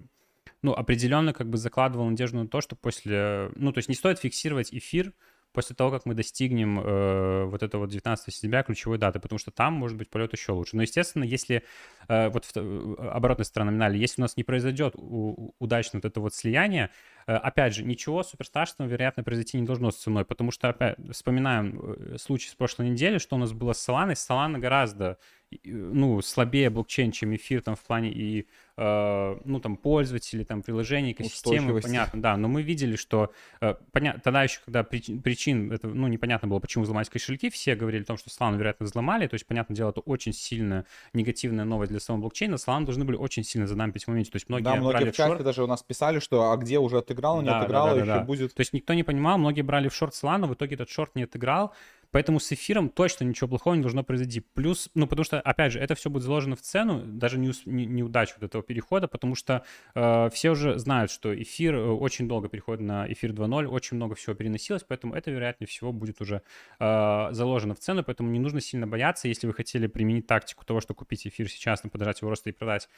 [0.62, 3.50] ну, определенно как бы закладывал надежду на то, что после...
[3.54, 5.12] Ну, то есть не стоит фиксировать эфир
[5.54, 9.52] после того, как мы достигнем э, вот этого вот 19 сентября ключевой даты, потому что
[9.52, 10.76] там может быть полет еще лучше.
[10.76, 11.62] Но, естественно, если
[12.08, 16.04] э, вот в, э, оборотная сторона номинали, если у нас не произойдет у, удачно вот
[16.04, 16.90] это вот слияние,
[17.32, 21.80] опять же, ничего супер страшного, вероятно, произойти не должно с ценой, потому что, опять, вспоминаем
[21.80, 25.18] э, случай с прошлой недели, что у нас было с Solana, Solana гораздо
[25.64, 31.12] ну, слабее блокчейн, чем эфир там в плане и, э, ну, там, пользователей, там, приложений,
[31.12, 35.88] экосистемы, понятно, да, но мы видели, что, э, понятно, тогда еще, когда причин, причин, это,
[35.88, 39.34] ну, непонятно было, почему взломались кошельки, все говорили о том, что Solana, вероятно, взломали, то
[39.34, 43.44] есть, понятное дело, это очень сильно негативная новость для самого блокчейна, Solana должны были очень
[43.44, 46.18] сильно задампить в моменте, то есть, многие Да, многие в чате даже у нас писали,
[46.18, 48.20] что, а где уже отыграл, не да, отыграл, да, да, еще да.
[48.20, 48.54] будет...
[48.54, 51.24] То есть, никто не понимал, многие брали в шорт Solana, в итоге этот шорт не
[51.24, 51.72] отыграл,
[52.14, 54.38] Поэтому с эфиром точно ничего плохого не должно произойти.
[54.38, 57.86] Плюс, ну, потому что, опять же, это все будет заложено в цену, даже не, не,
[57.86, 59.64] неудачу вот этого перехода, потому что
[59.96, 64.14] э, все уже знают, что эфир э, очень долго переходит на эфир 2.0, очень много
[64.14, 66.42] всего переносилось, поэтому это, вероятнее всего, будет уже
[66.78, 70.80] э, заложено в цену, поэтому не нужно сильно бояться, если вы хотели применить тактику того,
[70.80, 72.88] что купить эфир сейчас, подождать его роста и продать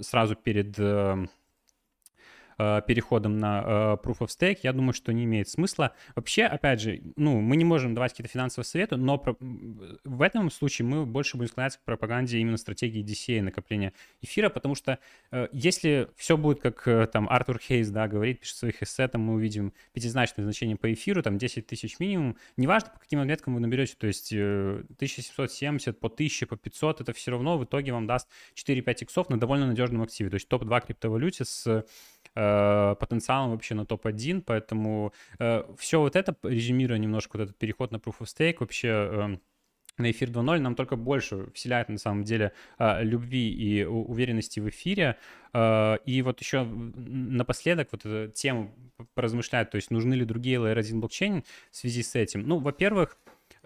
[0.00, 0.78] сразу перед...
[0.78, 1.26] Э,
[2.56, 5.94] переходом на э, Proof of Stake, я думаю, что не имеет смысла.
[6.14, 9.36] Вообще, опять же, ну, мы не можем давать какие-то финансовые советы, но про...
[10.04, 14.74] в этом случае мы больше будем склоняться к пропаганде именно стратегии DCA накопления эфира, потому
[14.74, 14.98] что
[15.30, 19.22] э, если все будет, как э, там Артур Хейс, да, говорит, пишет своих эссе, там
[19.22, 23.60] мы увидим пятизначное значение по эфиру, там 10 тысяч минимум, неважно, по каким отметкам вы
[23.60, 28.06] наберете, то есть э, 1770 по 1000, по 500, это все равно в итоге вам
[28.06, 31.84] даст 4-5 иксов на довольно надежном активе, то есть топ-2 криптовалюте с
[32.34, 37.92] э, потенциалом вообще на топ-1, поэтому э, все вот это, резюмируя немножко вот этот переход
[37.92, 39.36] на Proof of Stake, вообще э,
[39.98, 44.68] на эфир 2.0 нам только больше вселяет на самом деле э, любви и уверенности в
[44.68, 45.18] эфире.
[45.52, 48.74] Э, и вот еще напоследок вот эту тему
[49.14, 52.42] поразмышляют, то есть нужны ли другие Layer 1 блокчейн в связи с этим.
[52.42, 53.18] Ну, во-первых,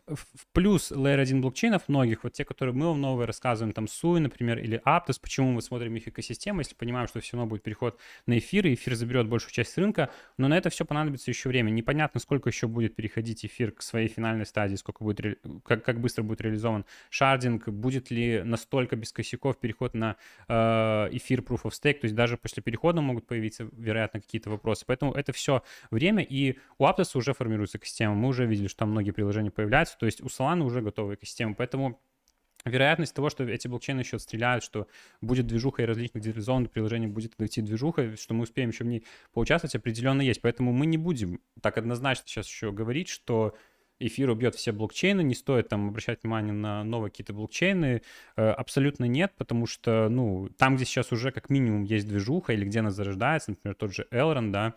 [0.06, 4.20] в плюс Layer 1 блокчейнов многих, вот те, которые мы вам новые рассказываем, там Sui,
[4.20, 7.98] например, или Aptos, почему мы смотрим их экосистему, если понимаем, что все равно будет переход
[8.26, 11.70] на эфир, и эфир заберет большую часть рынка, но на это все понадобится еще время.
[11.70, 16.22] Непонятно, сколько еще будет переходить эфир к своей финальной стадии, сколько будет, как, как быстро
[16.22, 20.16] будет реализован шардинг, будет ли настолько без косяков переход на
[20.48, 20.54] э,
[21.12, 24.84] эфир Proof of Stake, то есть даже после перехода могут появиться, вероятно, какие-то вопросы.
[24.86, 28.14] Поэтому это все время, и у Aptos уже формируется экосистема.
[28.14, 31.54] Мы уже видели, что там многие приложения появляются, то есть у Solana уже готовая экосистема,
[31.54, 32.00] поэтому
[32.64, 34.86] вероятность того, что эти блокчейны еще отстреляют, что
[35.20, 39.04] будет движуха и различных децентрализованных приложений будет идти движуха, что мы успеем еще в ней
[39.32, 40.40] поучаствовать, определенно есть.
[40.40, 43.54] Поэтому мы не будем так однозначно сейчас еще говорить, что
[43.98, 48.02] эфир убьет все блокчейны, не стоит там обращать внимание на новые какие-то блокчейны.
[48.36, 52.64] Э, абсолютно нет, потому что, ну, там, где сейчас уже как минимум есть движуха или
[52.64, 54.74] где она зарождается, например, тот же Elrond, да,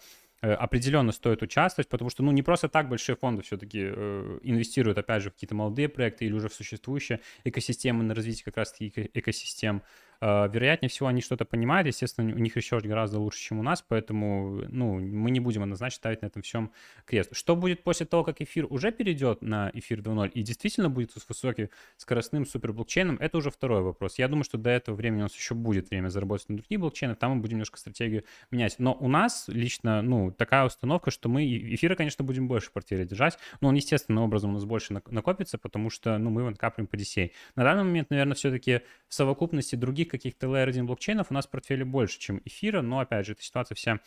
[0.47, 5.23] определенно стоит участвовать, потому что, ну, не просто так большие фонды все-таки э, инвестируют, опять
[5.23, 9.83] же, в какие-то молодые проекты или уже в существующие экосистемы на развитие как раз-таки экосистем.
[10.21, 13.83] А, вероятнее всего, они что-то понимают, естественно, у них еще гораздо лучше, чем у нас,
[13.87, 16.71] поэтому, ну, мы не будем однозначно ставить на этом всем
[17.05, 17.35] крест.
[17.35, 21.27] Что будет после того, как эфир уже перейдет на эфир 2.0 и действительно будет с
[21.27, 24.19] высоким скоростным суперблокчейном, это уже второй вопрос.
[24.19, 27.15] Я думаю, что до этого времени у нас еще будет время заработать на другие блокчейны,
[27.15, 28.75] там мы будем немножко стратегию менять.
[28.77, 33.05] Но у нас лично, ну, такая установка, что мы эфира, конечно, будем больше в портфеле
[33.05, 36.87] держать, но он естественным образом у нас больше накопится, потому что, ну, мы его накапливаем
[36.87, 37.31] по DCA.
[37.55, 41.49] На данный момент, наверное, все-таки в совокупности других каких-то Layer 1 блокчейнов у нас в
[41.49, 43.99] портфеле больше, чем эфира, но, опять же, эта ситуация вся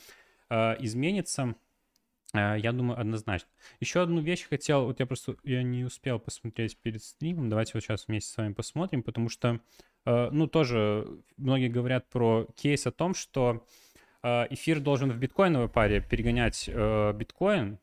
[0.51, 1.55] э, изменится.
[2.35, 3.49] Э, я думаю, однозначно.
[3.81, 7.83] Еще одну вещь хотел, вот я просто, я не успел посмотреть перед стримом, давайте вот
[7.83, 9.61] сейчас вместе с вами посмотрим, потому что,
[10.05, 13.65] э, ну, тоже многие говорят про кейс о том, что
[14.23, 17.79] э, эфир должен в биткоиновой паре перегонять э, биткоин,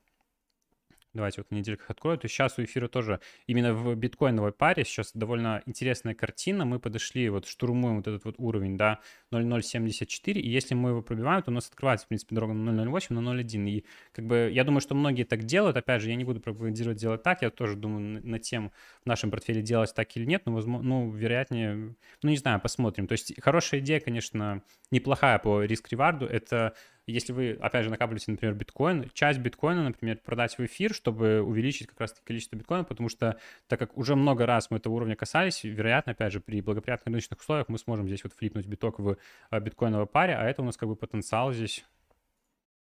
[1.13, 2.17] Давайте вот на недельках открою.
[2.17, 6.65] То сейчас у эфира тоже именно в биткоиновой паре сейчас довольно интересная картина.
[6.65, 8.99] Мы подошли, вот штурмуем вот этот вот уровень, да,
[9.31, 13.13] 0.074, и если мы его пробиваем, то у нас открывается, в принципе, дорога на 0.08,
[13.13, 13.69] на 0.1.
[13.69, 15.77] И как бы я думаю, что многие так делают.
[15.77, 17.41] Опять же, я не буду пропагандировать делать так.
[17.41, 18.71] Я тоже думаю на тем
[19.03, 23.07] в нашем портфеле делать так или нет, но, возможно, ну, вероятнее, ну, не знаю, посмотрим.
[23.07, 26.25] То есть хорошая идея, конечно, неплохая по риск-реварду.
[26.25, 26.75] Это
[27.11, 31.87] если вы, опять же, накапливаете, например, биткоин, часть биткоина, например, продать в эфир, чтобы увеличить
[31.87, 35.63] как раз количество биткоина, потому что, так как уже много раз мы этого уровня касались,
[35.63, 39.17] вероятно, опять же, при благоприятных рыночных условиях мы сможем здесь вот флипнуть биток в
[39.49, 41.85] а, биткоиновой паре, а это у нас как бы потенциал здесь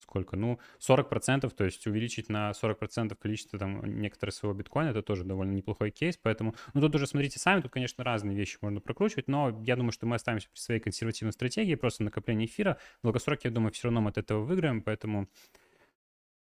[0.09, 0.37] сколько?
[0.37, 5.53] Ну, 40%, то есть увеличить на 40% количество там некоторых своего биткоина, это тоже довольно
[5.53, 9.61] неплохой кейс, поэтому, ну, тут уже смотрите сами, тут, конечно, разные вещи можно прокручивать, но
[9.65, 12.79] я думаю, что мы останемся при своей консервативной стратегии, просто накопление эфира.
[13.01, 15.29] В долгосроке, я думаю, все равно мы от этого выиграем, поэтому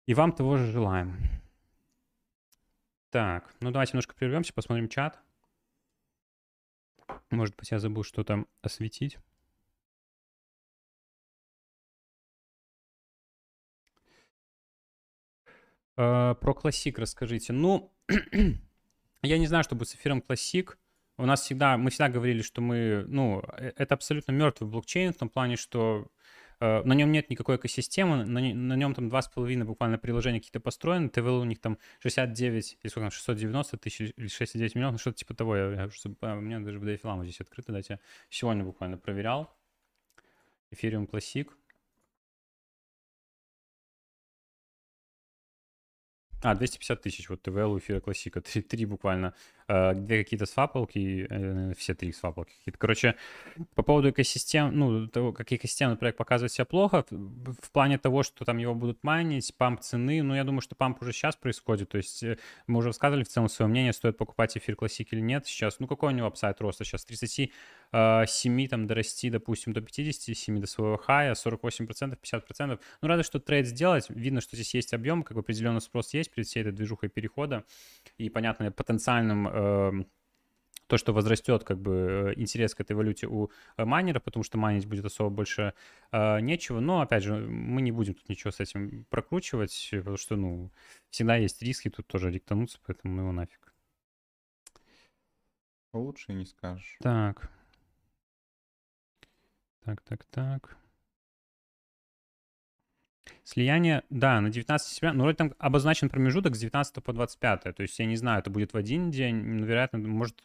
[0.07, 1.17] и вам того же желаем.
[3.11, 5.19] Так, ну давайте немножко прервемся, посмотрим чат.
[7.29, 9.17] Может быть, я забыл что-то осветить.
[15.97, 17.53] Э, про классик расскажите.
[17.53, 17.93] Ну,
[19.21, 20.77] я не знаю, что будет с эфиром классик.
[21.17, 25.17] У нас всегда, мы всегда говорили, что мы, ну, э, это абсолютно мертвый блокчейн в
[25.17, 26.07] том плане, что
[26.59, 30.39] э, на нем нет никакой экосистемы, на, на нем там два с половиной буквально приложения
[30.39, 35.01] какие-то построены, ТВЛ у них там 69, или сколько там, 690 тысяч или 69 миллионов,
[35.01, 35.89] что-то типа того, я, я,
[36.21, 37.99] я, у меня даже в DFLAM здесь открыто, дайте,
[38.29, 39.53] сегодня буквально проверял,
[40.71, 41.49] Ethereum Classic,
[46.43, 49.33] А, 250 тысяч, вот ТВЛ у эфира классика, три, три буквально.
[49.73, 52.77] А, где какие-то свапалки, э, все три свапалки какие-то.
[52.77, 53.15] Короче,
[53.73, 58.43] по поводу экосистем, ну, того, как экосистемный проект показывает себя плохо, в плане того, что
[58.43, 61.97] там его будут майнить, памп цены, ну, я думаю, что памп уже сейчас происходит, то
[61.97, 65.47] есть э, мы уже высказывали в целом свое мнение, стоит покупать эфир классик или нет
[65.47, 65.79] сейчас.
[65.79, 67.05] Ну, какой у него апсайд роста сейчас?
[67.05, 67.47] 37
[67.93, 72.79] 7 там дорасти, допустим, до 57 до своего хая, 48%, 50%.
[73.01, 76.31] Ну, разве что трейд сделать, видно, что здесь есть объем, как бы определенный спрос есть
[76.31, 77.65] перед всей этой движухой перехода,
[78.17, 79.47] и, понятно, потенциальным
[80.91, 84.57] то, что возрастет как бы э, интерес к этой валюте у э, майнера, потому что
[84.57, 85.73] майнить будет особо больше
[86.11, 86.81] э, нечего.
[86.81, 90.69] Но, опять же, мы не будем тут ничего с этим прокручивать, потому что, ну,
[91.09, 93.73] всегда есть риски тут тоже ректануться, поэтому ну его нафиг.
[95.93, 96.97] Лучше не скажешь.
[96.99, 97.49] Так.
[99.85, 100.77] Так, так, так.
[103.43, 107.81] Слияние, да, на 19 сентября, ну, вроде там обозначен промежуток с 19 по 25, то
[107.81, 110.41] есть я не знаю, это будет в один день, ну, вероятно, может,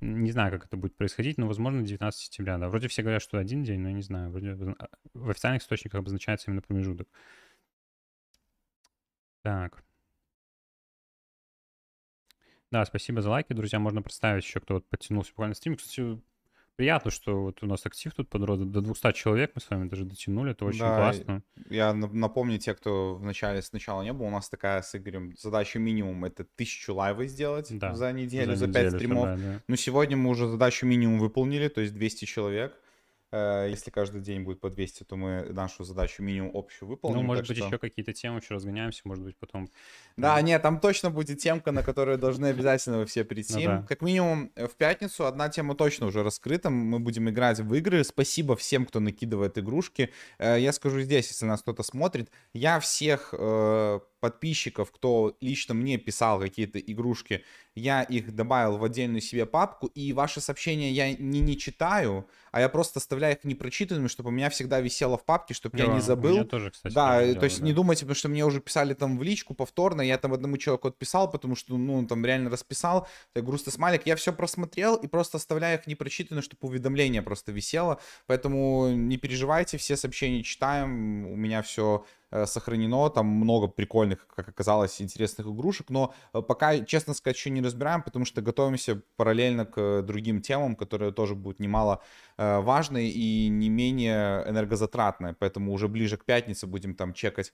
[0.00, 2.68] не знаю, как это будет происходить, но, возможно, 19 сентября, да.
[2.68, 6.00] Вроде все говорят, что один день, но я не знаю, вроде а, в официальных источниках
[6.00, 7.08] обозначается именно промежуток.
[9.42, 9.82] Так.
[12.70, 13.78] Да, спасибо за лайки, друзья.
[13.78, 15.76] Можно представить еще, кто вот подтянулся буквально стрим.
[15.76, 16.20] Кстати,
[16.78, 20.04] приятно, что вот у нас актив тут подрос до 200 человек, мы с вами даже
[20.04, 21.42] дотянули, это очень да, классно.
[21.68, 25.80] Я напомню, те, кто в начале сначала не был, у нас такая с Игорем задача
[25.80, 29.24] минимум это тысячу лайвов сделать да, за неделю, за, за 5 стримов.
[29.24, 29.60] Да, да.
[29.66, 32.72] Но сегодня мы уже задачу минимум выполнили, то есть 200 человек.
[33.30, 37.18] Э, если каждый день будет по 200, то мы нашу задачу минимум общую выполним.
[37.18, 37.66] Ну, может быть, что...
[37.66, 39.70] еще какие-то темы еще разгоняемся, может быть, потом...
[40.16, 43.54] Да, нет, там точно будет темка, на которую должны обязательно вы все прийти.
[43.54, 43.86] Ну, да.
[43.88, 46.70] Как минимум э, в пятницу одна тема точно уже раскрыта.
[46.70, 48.02] Мы будем играть в игры.
[48.04, 50.10] Спасибо всем, кто накидывает игрушки.
[50.38, 53.34] Э, я скажу здесь, если нас кто-то смотрит, я всех
[54.20, 60.12] подписчиков, кто лично мне писал какие-то игрушки, я их добавил в отдельную себе папку, и
[60.12, 64.50] ваши сообщения я не, не читаю, а я просто оставляю их непрочитанными, чтобы у меня
[64.50, 66.44] всегда висело в папке, чтобы да, я не забыл.
[66.44, 67.64] Тоже, кстати, да, то делал, есть да.
[67.64, 70.88] не думайте, потому что мне уже писали там в личку повторно, я там одному человеку
[70.88, 75.06] отписал, потому что, ну, он там реально расписал, так грустный смайлик, я все просмотрел и
[75.06, 81.36] просто оставляю их непрочитанными, чтобы уведомление просто висело, поэтому не переживайте, все сообщения читаем, у
[81.36, 82.04] меня все
[82.46, 87.62] сохранено, там много прикольных, как оказалось, интересных игрушек, но э, пока, честно сказать, еще не
[87.62, 92.02] разбираем, потому что готовимся параллельно к другим темам, которые тоже будут немало
[92.36, 97.52] э, важные и не менее энергозатратные, поэтому уже ближе к пятнице будем там чекать,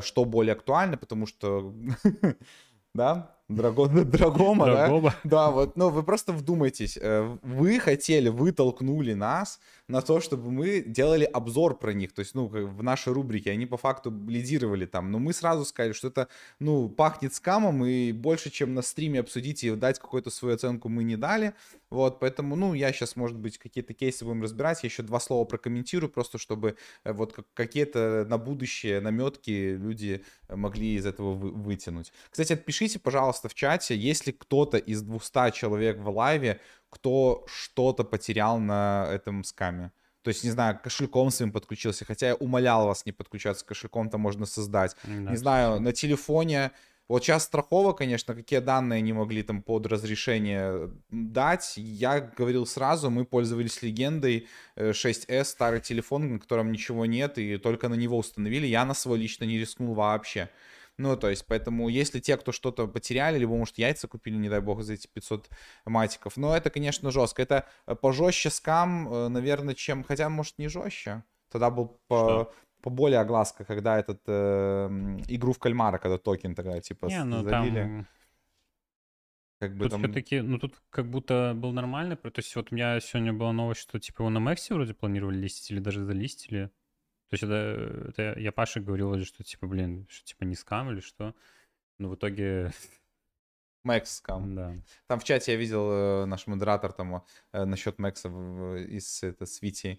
[0.00, 1.74] что более актуально, потому что,
[2.94, 5.10] да, Драго, Драгома, Драгоба.
[5.22, 5.28] да?
[5.30, 6.96] Да, вот, ну, вы просто вдумайтесь.
[7.00, 12.20] э, Вы хотели, вы толкнули нас на то, чтобы мы делали обзор про них, то
[12.20, 16.08] есть, ну, в нашей рубрике, они по факту лидировали там, но мы сразу сказали, что
[16.08, 16.28] это,
[16.58, 21.04] ну, пахнет скамом, и больше, чем на стриме обсудить и дать какую-то свою оценку мы
[21.04, 21.52] не дали,
[21.90, 25.44] вот, поэтому, ну, я сейчас, может быть, какие-то кейсы будем разбирать, я еще два слова
[25.44, 31.50] прокомментирую, просто чтобы э, вот как- какие-то на будущее наметки люди могли из этого вы-
[31.52, 32.10] вытянуть.
[32.30, 38.58] Кстати, отпишите, пожалуйста, в чате, если кто-то из 200 человек в лайве, кто что-то потерял
[38.58, 39.90] на этом скаме.
[40.22, 44.46] То есть, не знаю, кошельком своим подключился, хотя я умолял вас не подключаться, кошельком-то можно
[44.46, 44.96] создать.
[45.04, 46.70] Да, не знаю, на телефоне.
[47.06, 51.74] Вот сейчас страхово, конечно, какие данные они могли там под разрешение дать.
[51.76, 57.58] Я говорил сразу, мы пользовались легендой э, 6S, старый телефон, на котором ничего нет, и
[57.58, 58.66] только на него установили.
[58.66, 60.48] Я на свой лично не рискнул вообще.
[60.96, 64.60] Ну, то есть, поэтому, если те, кто что-то потеряли, либо, может, яйца купили, не дай
[64.60, 65.50] бог, за эти 500
[65.86, 67.42] матиков, но это, конечно, жестко.
[67.42, 70.04] Это э, пожестче скам, э, наверное, чем...
[70.04, 71.24] Хотя, может, не жестче.
[71.50, 72.16] Тогда был по...
[72.16, 72.54] Что?
[72.82, 74.88] поболее огласка, когда этот э,
[75.28, 78.06] игру в кальмара, когда токен тогда типа Не, ну залили, там
[79.58, 82.74] как бы Тут там все-таки, ну тут как будто был нормальный, то есть вот у
[82.74, 86.70] меня сегодня была новость, что типа его на Максе вроде планировали листить или даже залистили.
[87.30, 91.00] То есть это, это я Паше говорил что типа, блин, что типа не скам или
[91.00, 91.34] что.
[91.98, 92.72] Но в итоге,
[93.84, 94.54] Мэкс скам.
[94.54, 94.74] да.
[95.06, 97.98] Там в чате я видел э, наш модератор там э, насчет
[98.28, 99.98] в- из это, с Витей э,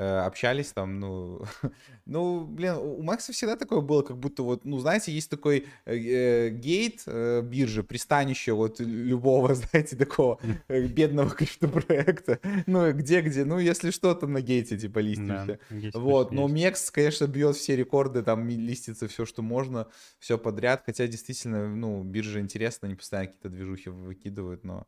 [0.00, 1.42] общались там, ну,
[2.06, 5.96] ну, блин, у Макса всегда такое было, как будто вот, ну, знаете, есть такой э,
[5.96, 10.38] э, гейт э, биржи, пристанище вот любого, знаете, такого
[10.68, 15.58] э, бедного криптопроекта, ну, где-где, ну, если что, то на гейте, типа, Да, листимся.
[15.70, 16.46] есть Вот, но.
[16.46, 19.88] Мекс, конечно, бьет все рекорды, там листится все, что можно,
[20.18, 24.86] все подряд, хотя действительно, ну, биржа интересна, они постоянно какие-то движухи выкидывают, но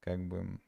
[0.00, 0.60] как бы...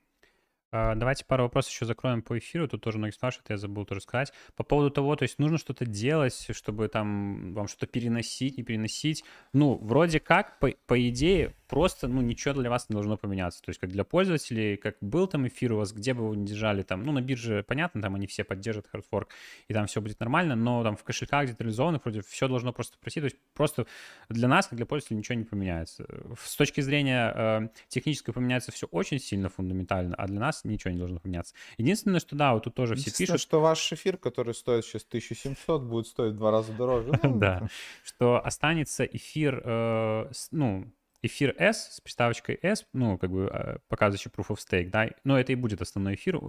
[0.71, 2.69] А, Давайте пару вопросов еще закроем по эфиру.
[2.69, 4.33] Тут тоже многие спрашивают, я забыл тоже сказать.
[4.57, 9.25] По поводу того, то есть нужно что-то делать, чтобы там вам что-то переносить, не переносить.
[9.53, 13.63] Ну, вроде как, по, по идее, просто, ну, ничего для вас не должно поменяться.
[13.63, 16.47] То есть как для пользователей, как был там эфир у вас, где бы вы ни
[16.47, 19.29] держали, там, ну, на бирже, понятно, там они все поддерживают хардфорк,
[19.69, 23.21] и там все будет нормально, но там в кошельках децентрализованных вроде все должно просто пройти.
[23.21, 23.87] То есть просто
[24.29, 26.07] для нас, как для пользователей, ничего не поменяется.
[26.43, 30.99] С точки зрения э, технической поменяется все очень сильно фундаментально, а для нас ничего не
[30.99, 31.55] должно поменяться.
[31.77, 35.83] Единственное, что да, вот тут тоже все пишут, что ваш эфир, который стоит сейчас 1700,
[35.83, 37.13] будет стоить в два раза дороже.
[37.29, 37.69] Ну, да,
[38.05, 40.91] что останется эфир, э, ну,
[41.23, 45.39] эфир S с приставочкой S, ну, как бы э, показывающий Proof of Stake, да, но
[45.39, 46.41] это и будет основной эфир,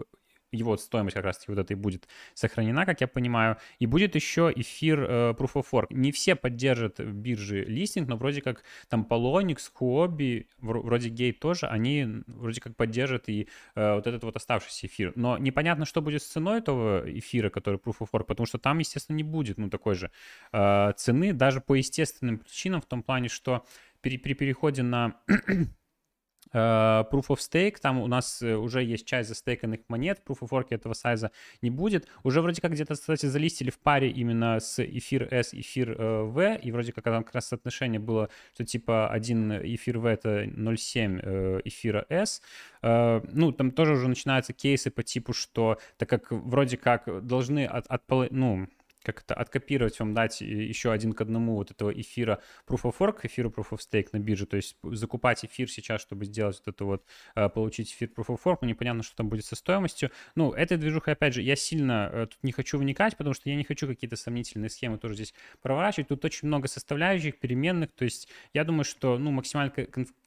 [0.52, 5.04] его стоимость как раз-таки вот этой будет сохранена, как я понимаю, и будет еще эфир
[5.04, 5.88] э, Proof of Work.
[5.92, 11.34] Не все поддержат в бирже листинг, но вроде как там Polonix, Huobi, вро- вроде Gate
[11.34, 15.14] тоже, они вроде как поддержат и э, вот этот вот оставшийся эфир.
[15.16, 18.80] Но непонятно, что будет с ценой этого эфира, который Proof of Work, потому что там,
[18.80, 20.12] естественно, не будет, ну, такой же
[20.52, 23.66] э, цены, даже по естественным причинам, в том плане, что
[24.02, 29.30] при, при переходе на э, Proof of Stake, там у нас э, уже есть часть
[29.30, 31.32] застейканных монет, Proof of Work этого сайза
[31.62, 32.08] не будет.
[32.24, 36.60] Уже вроде как где-то, кстати, залистили в паре именно с эфир S, эфир э, V,
[36.62, 41.20] и вроде как там как раз соотношение было, что типа один эфир V это 0,7
[41.22, 42.42] э, эфира S.
[42.82, 47.88] Ну, там тоже уже начинаются кейсы по типу, что так как вроде как должны от,
[47.88, 48.70] от ну,
[49.04, 52.96] как это, откопировать вам, дать э, еще один к одному вот этого эфира Proof of
[53.00, 56.76] Work, эфира Proof of Stake на бирже, то есть закупать эфир сейчас, чтобы сделать вот
[56.76, 60.12] это вот, э, получить эфир Proof of Work, но непонятно, что там будет со стоимостью.
[60.36, 63.56] Ну, этой движухой, опять же, я сильно э, тут не хочу вникать, потому что я
[63.56, 66.10] не хочу какие-то сомнительные схемы тоже здесь проворачивать.
[66.10, 69.72] Тут очень много составляющих, переменных, то есть я думаю, что, ну, максимально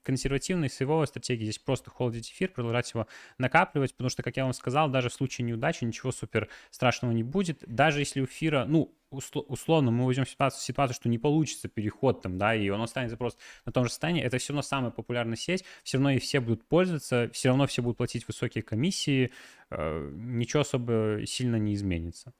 [0.03, 4.43] кон- консервативной сейвовой стратегии здесь просто холдить эфир, продолжать его накапливать, потому что, как я
[4.43, 7.63] вам сказал, даже в случае неудачи ничего супер страшного не будет.
[7.67, 12.21] Даже если у эфира, ну, усло- условно, мы возьмем ситуацию, ситуацию, что не получится переход
[12.21, 15.37] там, да, и он останется просто на том же состоянии, это все равно самая популярная
[15.37, 19.31] сеть, все равно и все будут пользоваться, все равно все будут платить высокие комиссии,
[19.71, 22.33] э, ничего особо сильно не изменится.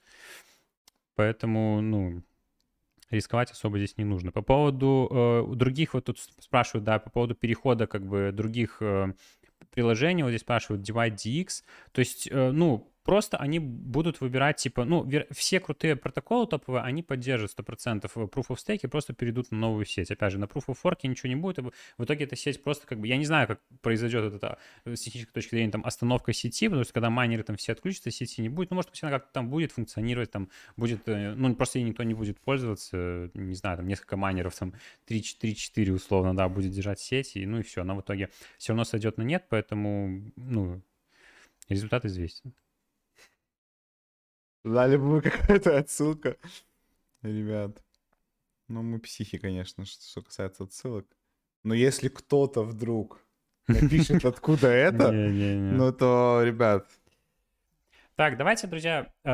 [1.15, 2.23] Поэтому, ну,
[3.09, 4.31] рисковать особо здесь не нужно.
[4.31, 9.13] По поводу э, других, вот тут спрашивают, да, по поводу перехода как бы других э,
[9.71, 14.85] приложений, вот здесь спрашивают Divide DX, то есть, э, ну, Просто они будут выбирать, типа,
[14.85, 19.57] ну, все крутые протоколы топовые, они поддержат 100% Proof of Stake и просто перейдут на
[19.57, 20.09] новую сеть.
[20.09, 21.59] Опять же, на Proof of Work ничего не будет,
[21.97, 25.33] в итоге эта сеть просто как бы, я не знаю, как произойдет это с технической
[25.33, 28.69] точки зрения, там, остановка сети, потому что когда майнеры там все отключатся, сети не будет,
[28.69, 32.13] ну, может она как-то там будет функционировать, там, будет, э, ну, просто ей никто не
[32.13, 34.73] будет пользоваться, не знаю, там, несколько майнеров, там,
[35.07, 38.85] 3-4 условно, да, будет держать сеть, и, ну, и все, она в итоге все равно
[38.85, 40.81] сойдет на нет, поэтому, ну,
[41.69, 42.53] результат известен.
[44.63, 46.37] Дали бы какая-то отсылка.
[47.21, 47.81] Ребят.
[48.67, 51.05] Ну, мы психи, конечно, что касается отсылок.
[51.63, 53.21] Но если кто-то вдруг
[53.67, 56.87] напишет, откуда это, ну то, ребят,
[58.15, 59.29] так, давайте, друзья, э,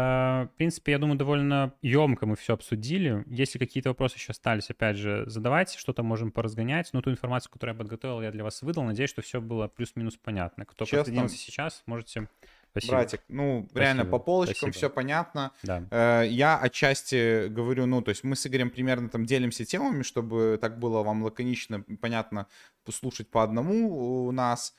[0.45, 3.25] в принципе, я думаю, довольно емко мы все обсудили.
[3.27, 6.89] Если какие-то вопросы еще остались, опять же, задавайте, что-то можем поразгонять.
[6.93, 8.83] Ну, ту информацию, которую я подготовил, я для вас выдал.
[8.83, 10.63] Надеюсь, что все было плюс-минус понятно.
[10.63, 12.29] Кто Честно, присоединился сейчас, можете
[12.71, 12.93] Спасибо.
[12.93, 13.79] Братик, ну, Спасибо.
[13.79, 14.73] реально по полочкам Спасибо.
[14.73, 15.51] все понятно.
[15.63, 15.83] Да.
[15.91, 20.57] Э, я отчасти говорю, ну, то есть мы с Игорем примерно там делимся темами, чтобы
[20.61, 22.47] так было вам лаконично, понятно,
[22.85, 24.75] послушать по одному у нас.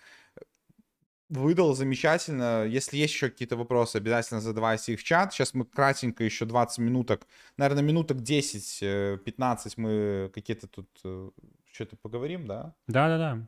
[1.28, 2.64] Выдал замечательно.
[2.64, 5.32] Если есть еще какие-то вопросы, обязательно задавайте их в чат.
[5.32, 7.26] Сейчас мы кратенько еще 20 минуток,
[7.57, 11.30] наверное, минуток 10-15 э, мы какие-то тут э,
[11.72, 12.74] что-то поговорим, да?
[12.88, 13.47] Да-да-да.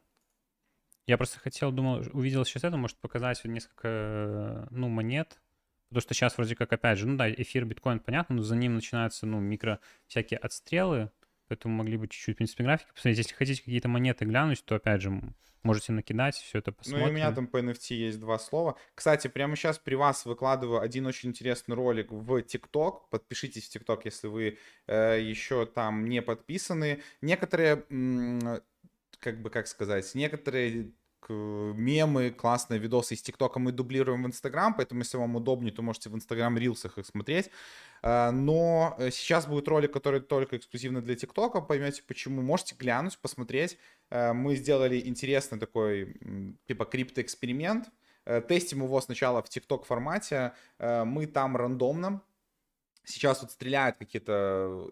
[1.07, 5.41] Я просто хотел, думал, увидел сейчас это, может показать несколько, ну, монет.
[5.89, 8.75] Потому что сейчас вроде как, опять же, ну да, эфир, биткоин, понятно, но за ним
[8.75, 11.11] начинаются, ну, микро всякие отстрелы,
[11.49, 13.19] поэтому могли бы чуть-чуть, в принципе, графики посмотреть.
[13.19, 15.21] Если хотите какие-то монеты глянуть, то, опять же,
[15.63, 17.05] можете накидать, все это посмотрим.
[17.05, 18.77] Ну и у меня там по NFT есть два слова.
[18.95, 23.01] Кстати, прямо сейчас при вас выкладываю один очень интересный ролик в TikTok.
[23.11, 27.03] Подпишитесь в TikTok, если вы э, еще там не подписаны.
[27.21, 27.85] Некоторые
[29.23, 30.93] как бы, как сказать, некоторые
[31.29, 36.11] мемы, классные видосы из ТикТока мы дублируем в Инстаграм, поэтому если вам удобнее, то можете
[36.11, 37.49] в Инстаграм Рилсах их смотреть.
[38.03, 42.43] А, но э, сейчас будет ролик, который только эксклюзивно для ТикТока, поймете почему.
[42.43, 43.79] Можете глянуть, посмотреть.
[44.11, 46.17] Э, мы сделали интересный такой,
[46.67, 47.91] типа, криптоэксперимент.
[48.25, 50.53] Э, тестим его сначала в ТикТок формате.
[50.79, 52.21] Мы там рандомно.
[53.05, 54.91] Сейчас вот стреляют какие-то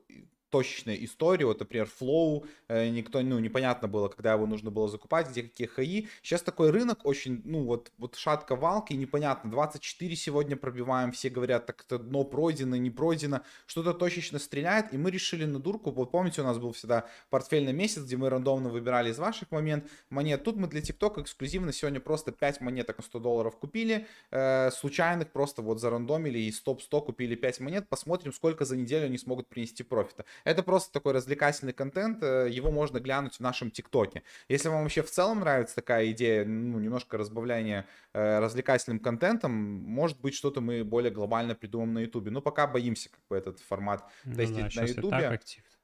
[0.51, 5.31] точечная история, вот, например, Flow, э, никто, ну, непонятно было, когда его нужно было закупать,
[5.31, 6.09] где какие хаи.
[6.23, 11.67] Сейчас такой рынок очень, ну, вот, вот шатка валки, непонятно, 24 сегодня пробиваем, все говорят,
[11.67, 16.11] так это дно пройдено, не пройдено, что-то точечно стреляет, и мы решили на дурку, вот
[16.11, 20.43] помните, у нас был всегда портфельный месяц, где мы рандомно выбирали из ваших момент, монет,
[20.45, 25.31] тут мы для ТикТока эксклюзивно сегодня просто 5 монеток на 100 долларов купили, э, случайных
[25.31, 29.83] просто вот зарандомили и стоп-100 купили 5 монет, посмотрим, сколько за неделю они смогут принести
[29.83, 30.25] профита.
[30.45, 34.22] Это просто такой развлекательный контент, э, его можно глянуть в нашем ТикТоке.
[34.49, 40.20] Если вам вообще в целом нравится такая идея, ну, немножко разбавления э, развлекательным контентом, может
[40.20, 42.30] быть, что-то мы более глобально придумаем на Ютубе.
[42.30, 45.41] Но пока боимся как бы этот формат ну, тестить да, на Ютубе.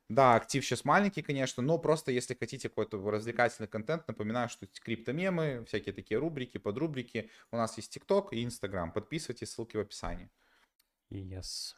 [0.08, 5.64] Да, актив сейчас маленький, конечно, но просто если хотите какой-то развлекательный контент, напоминаю, что криптомемы,
[5.66, 8.92] всякие такие рубрики, подрубрики, у нас есть ТикТок и Инстаграм.
[8.92, 10.30] Подписывайтесь, ссылки в описании.
[11.10, 11.74] Yes.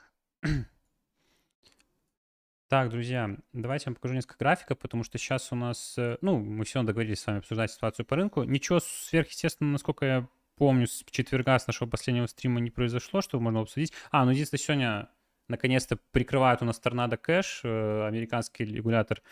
[2.68, 6.38] Так, друзья, давайте я вам покажу несколько графиков, потому что сейчас у нас, э, ну,
[6.38, 8.42] мы все договорились с вами обсуждать ситуацию по рынку.
[8.42, 13.60] Ничего сверхъестественного, насколько я помню, с четверга, с нашего последнего стрима не произошло, что можно
[13.60, 13.94] обсудить.
[14.10, 15.08] А, ну, единственное, сегодня
[15.48, 17.62] наконец-то прикрывают у нас торнадо кэш.
[17.64, 19.22] Э, американский регулятор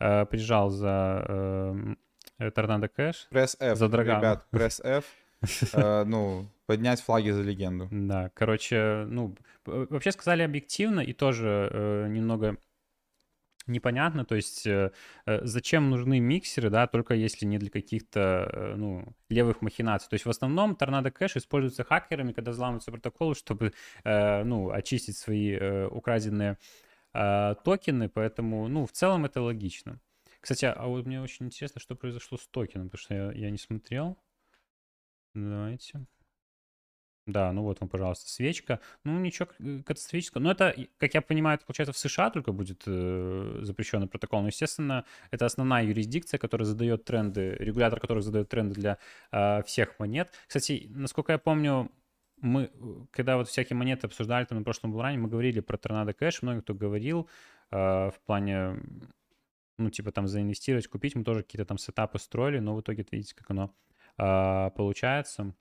[0.00, 1.96] э, приезжал за
[2.38, 3.26] э, торнадо кэш.
[3.28, 4.18] Пресс F, за Драган.
[4.18, 5.04] ребят, пресс F.
[5.74, 7.86] Э, ну, поднять флаги за легенду.
[7.90, 9.36] Да, короче, ну,
[9.66, 12.56] вообще сказали объективно и тоже немного
[13.68, 14.92] непонятно, то есть э,
[15.26, 20.08] э, зачем нужны миксеры, да, только если не для каких-то, э, ну, левых махинаций.
[20.08, 23.72] То есть в основном торнадо кэш используется хакерами, когда взламываются протоколы, чтобы,
[24.04, 26.58] э, ну, очистить свои э, украденные
[27.14, 30.00] э, токены, поэтому, ну, в целом это логично.
[30.40, 33.58] Кстати, а вот мне очень интересно, что произошло с токеном, потому что я, я не
[33.58, 34.18] смотрел.
[35.34, 36.06] Давайте.
[37.28, 38.80] Да, ну вот вам, пожалуйста, свечка.
[39.04, 40.40] Ну, ничего э, катастрофического.
[40.40, 44.40] Но это, как я понимаю, это, получается, в США только будет э, запрещенный протокол.
[44.40, 48.98] Но, естественно, это основная юрисдикция, которая задает тренды, регулятор, который задает тренды для
[49.30, 50.32] э, всех монет.
[50.46, 51.92] Кстати, насколько я помню,
[52.40, 52.70] мы,
[53.10, 56.62] когда вот всякие монеты обсуждали там на прошлом булране, мы говорили про торнадо кэш, много
[56.62, 57.28] кто говорил
[57.70, 58.80] э, в плане,
[59.76, 63.34] ну, типа там заинвестировать, купить, мы тоже какие-то там сетапы строили, но в итоге, видите,
[63.34, 63.74] как оно
[64.16, 65.52] э, получается.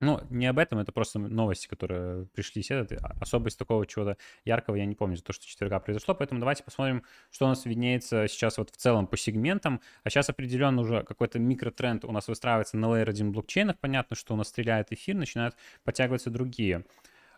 [0.00, 2.62] Ну, не об этом, это просто новости, которые пришли.
[2.70, 6.14] Это а, особо из такого чего-то яркого я не помню, за то, что четверга произошло.
[6.14, 9.82] Поэтому давайте посмотрим, что у нас виднеется сейчас вот в целом по сегментам.
[10.02, 13.78] А сейчас определенно уже какой-то микротренд у нас выстраивается на Layer 1 блокчейнах.
[13.78, 16.86] Понятно, что у нас стреляет эфир, начинают подтягиваться другие.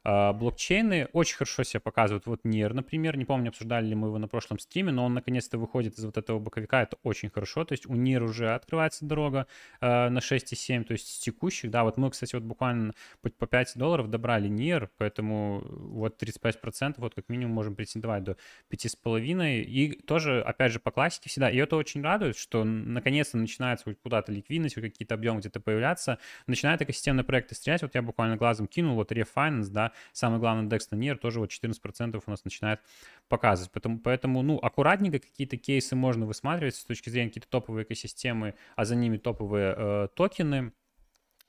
[0.05, 2.26] А, блокчейны очень хорошо себя показывают.
[2.26, 5.59] Вот NIR, например, не помню, обсуждали ли мы его на прошлом стриме, но он наконец-то
[5.59, 7.64] выходит из вот этого боковика, это очень хорошо.
[7.64, 9.46] То есть у NIR уже открывается дорога
[9.80, 13.46] э, на 6,7, то есть с текущих, да, вот мы, кстати, вот буквально по, по
[13.46, 18.36] 5 долларов добрали NIR, поэтому вот 35% вот как минимум можем претендовать до
[18.70, 19.61] 5,5.
[19.62, 23.98] И тоже, опять же, по классике всегда, и это очень радует, что наконец-то начинается вот
[24.03, 28.96] куда-то ликвидность, какие-то объемы где-то появляться, начинают экосистемные проекты стрелять, вот я буквально глазом кинул,
[28.96, 32.80] вот Refinance, да, самый главный DEX на NIR тоже вот 14% у нас начинает
[33.28, 33.72] показывать.
[33.72, 38.84] Поэтому, поэтому, ну, аккуратненько какие-то кейсы можно высматривать с точки зрения какие-то топовые экосистемы, а
[38.84, 40.72] за ними топовые э, токены.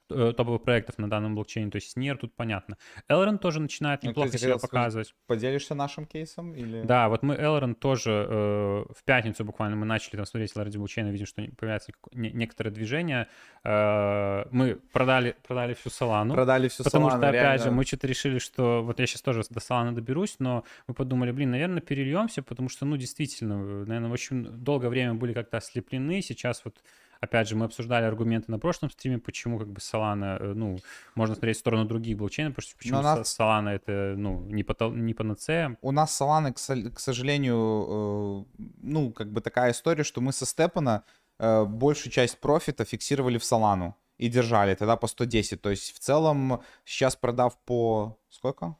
[0.10, 2.78] Э, топовых проектов на данном блокчейне, то есть NIR тут понятно.
[3.10, 5.16] Elrond тоже начинает ну, неплохо ну, себя показывать.
[5.28, 6.54] Поделишься нашим кейсом?
[6.54, 6.84] Или...
[6.84, 11.08] Да, вот мы Elrond тоже э, в пятницу буквально мы начали там смотреть ради блокчейна,
[11.08, 13.28] видим, что появляется некоторое движение.
[13.64, 16.34] Э, мы продали, продали всю Solana.
[16.34, 17.64] Продали всю Потому Solana, что, опять реально.
[17.64, 21.32] же, мы что-то решили, что вот я сейчас тоже до Solana доберусь, но мы подумали,
[21.32, 26.66] блин, наверное, перельемся, потому что, ну, действительно, наверное, очень долгое время были как-то ослеплены, сейчас
[26.66, 26.84] вот
[27.24, 30.78] Опять же, мы обсуждали аргументы на прошлом стриме, почему как бы Solana, э, ну,
[31.16, 33.40] можно смотреть в сторону других блокчейнов, потому что почему нас...
[33.40, 35.78] Solana это, ну, не, по, не панацея.
[35.82, 40.46] У нас Solana, к, к сожалению, э, ну, как бы такая история, что мы со
[40.46, 41.06] Степана
[41.40, 45.62] э, большую часть профита фиксировали в Solana и держали тогда по 110.
[45.62, 48.18] То есть в целом сейчас продав по...
[48.28, 48.76] Сколько?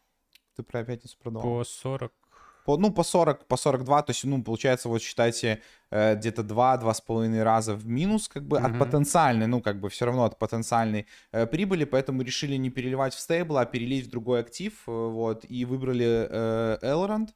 [0.58, 1.44] Ты про пятницу продал?
[1.44, 2.12] По 40
[2.66, 5.62] по, ну, по 40, по 42, то есть, ну, получается, вот считайте,
[5.92, 8.66] э, где-то 2-2,5 раза в минус, как бы, mm-hmm.
[8.66, 13.14] от потенциальной, ну, как бы, все равно от потенциальной э, прибыли, поэтому решили не переливать
[13.14, 17.30] в стейбл, а перелить в другой актив, э, вот, и выбрали э, Elrond,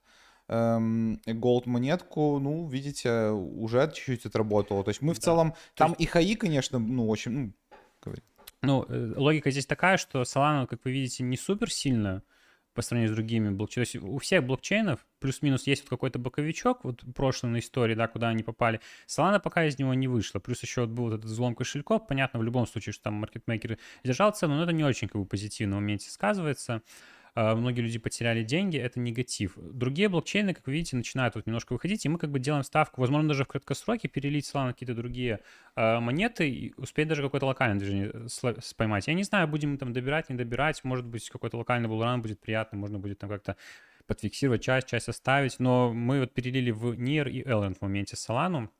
[0.47, 4.83] эм, Gold монетку, ну, видите, уже чуть-чуть отработало.
[4.83, 5.21] То есть мы в да.
[5.21, 6.01] целом, там есть...
[6.01, 7.53] и хаи, конечно, ну, очень, ну,
[8.01, 8.21] говори.
[8.61, 12.23] Ну, э, логика здесь такая, что Solana, как вы видите, не супер сильная,
[12.77, 13.85] по сравнению с другими блокчейнами.
[13.85, 18.07] То есть у всех блокчейнов плюс-минус есть вот какой-то боковичок, вот прошлый на истории, да,
[18.07, 18.81] куда они попали.
[19.07, 20.39] Solana пока из него не вышла.
[20.39, 22.05] Плюс еще вот был вот этот взлом кошельков.
[22.05, 25.27] Понятно, в любом случае, что там маркетмейкер держал цену, но это не очень как бы
[25.27, 26.83] позитивно в моменте сказывается.
[27.39, 29.53] А, многие люди потеряли деньги, это негатив.
[29.57, 32.99] Другие блокчейны, как вы видите, начинают вот немножко выходить, и мы как бы делаем ставку,
[32.99, 35.41] возможно, даже в краткосроке перелить Solana на какие-то другие
[35.75, 38.11] э, монеты и успеть даже какое-то локальное движение
[38.75, 39.05] поймать.
[39.05, 42.79] Я не знаю, будем там добирать, не добирать, может быть, какой-то локальный булран будет приятный,
[42.79, 43.55] можно будет там как-то
[44.07, 48.69] подфиксировать часть, часть оставить, но мы вот перелили в NIR и Elrond в моменте Solana,
[48.69, 48.76] Э,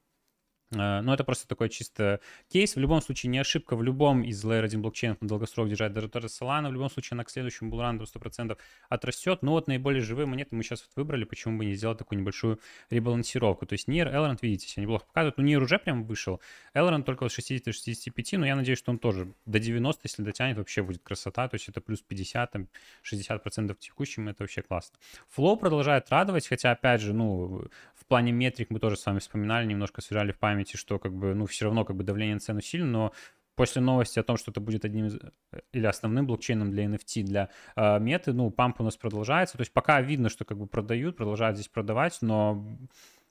[0.72, 2.76] но это просто такой чисто кейс.
[2.76, 5.94] В любом случае, не ошибка в любом из Layer 1 блокчейнов на долгосрок держать.
[5.94, 8.58] Даже даже Solana в любом случае она к следующему булрану 100%
[8.90, 9.42] отрастет.
[9.42, 11.24] Но вот наиболее живые монеты мы сейчас вот выбрали.
[11.24, 12.60] Почему бы не сделать такую небольшую
[12.90, 13.66] ребалансировку?
[13.66, 15.38] То есть NIR, Elrond, видите, себя неплохо показывают.
[15.38, 16.42] Ну, NIR уже прям вышел.
[16.74, 20.82] Elrond только от 60-65, но я надеюсь, что он тоже до 90, если дотянет, вообще
[20.84, 21.48] будет красота.
[21.48, 22.68] То есть это плюс 50, там,
[23.04, 24.98] 60% текущим, это вообще классно.
[25.36, 29.66] Flow продолжает радовать, хотя, опять же, ну, в плане метрик мы тоже с вами вспоминали,
[29.66, 32.40] немножко свежали в память памяти, что как бы, ну, все равно как бы давление на
[32.40, 33.14] цену сильно, но
[33.56, 37.24] после новости о том, что это будет одним из, э, или основным блокчейном для NFT,
[37.24, 39.58] для э, меты, ну, памп у нас продолжается.
[39.58, 42.66] То есть пока видно, что как бы продают, продолжают здесь продавать, но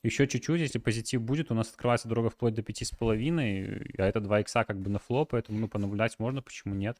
[0.02, 4.40] еще чуть-чуть, если позитив будет, у нас открывается дорога вплоть до 5,5, а это 2
[4.40, 6.98] икса как бы на флоп, поэтому, ну, понаблюдать можно, почему нет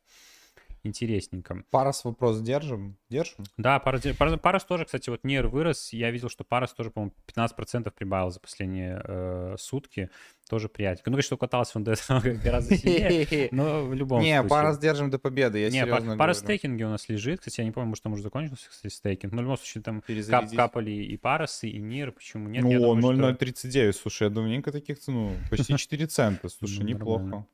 [0.86, 1.64] интересненько.
[1.70, 2.96] Парас вопрос держим?
[3.10, 3.44] Держим?
[3.56, 5.92] Да, Парас, Парас, Парас тоже, кстати, вот нер вырос.
[5.92, 10.10] Я видел, что Парас тоже, по-моему, 15% прибавил за последние э, сутки.
[10.48, 11.02] Тоже приятно.
[11.06, 14.42] Ну, конечно, катался он до этого гораздо сильнее, но в любом не, случае.
[14.42, 17.40] Не, Парас держим до победы, я не, серьезно Парас стейкинги у нас лежит.
[17.40, 19.32] Кстати, я не помню, может, там уже закончился, кстати, стейкинг.
[19.32, 22.12] Но в любом случае там кап капали и Парасы, и Нир.
[22.12, 22.62] Почему нет?
[22.62, 24.02] Ну, 0,039, что...
[24.02, 26.48] слушай, я давненько таких, ну, почти 4 цента.
[26.48, 27.46] Слушай, неплохо.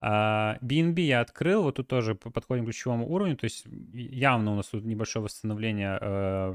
[0.00, 4.56] А, BNB я открыл, вот тут тоже подходим к ключевому уровню, то есть явно у
[4.56, 6.54] нас тут небольшое восстановление э,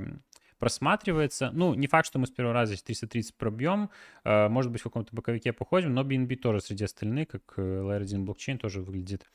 [0.59, 1.51] просматривается.
[1.53, 3.89] Ну, не факт, что мы с первого раза здесь 330 пробьем,
[4.23, 8.25] может быть, в каком-то боковике походим, но BNB тоже среди остальных, как э, Layer 1
[8.25, 9.25] блокчейн, тоже выглядит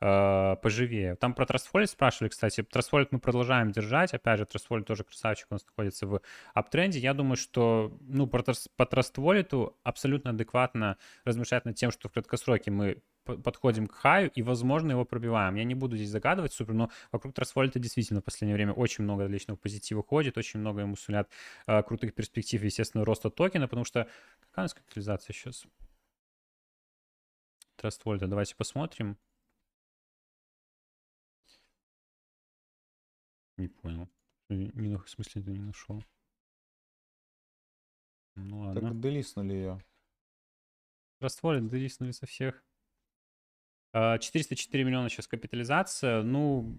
[0.00, 1.16] э, поживее.
[1.16, 2.60] Там про Trust Wallet спрашивали, кстати.
[2.60, 4.14] Trust Wallet мы продолжаем держать.
[4.14, 6.20] Опять же, Trust Wallet тоже красавчик, у нас находится в
[6.54, 6.98] аптренде.
[6.98, 12.12] Я думаю, что ну, по, по Trust Wallet абсолютно адекватно размышлять над тем, что в
[12.12, 13.02] краткосроке мы
[13.36, 15.54] подходим к хаю и, возможно, его пробиваем.
[15.54, 19.26] Я не буду здесь загадывать супер, но вокруг Трасфольта действительно в последнее время очень много
[19.26, 21.30] личного позитива ходит, очень много ему сулят
[21.66, 24.08] э, крутых перспектив, естественно, роста токена, потому что
[24.40, 25.66] какая у нас капитализация сейчас?
[27.76, 29.18] Трасфольта, давайте посмотрим.
[33.58, 34.08] Не понял.
[34.48, 36.02] Не, в смысле ты не нашел?
[38.36, 38.80] Ну ладно.
[38.80, 39.84] Так делиснули ее.
[41.20, 42.64] Растворили, делиснули со всех.
[43.92, 46.22] 404 а, миллиона сейчас капитализация.
[46.22, 46.78] Ну,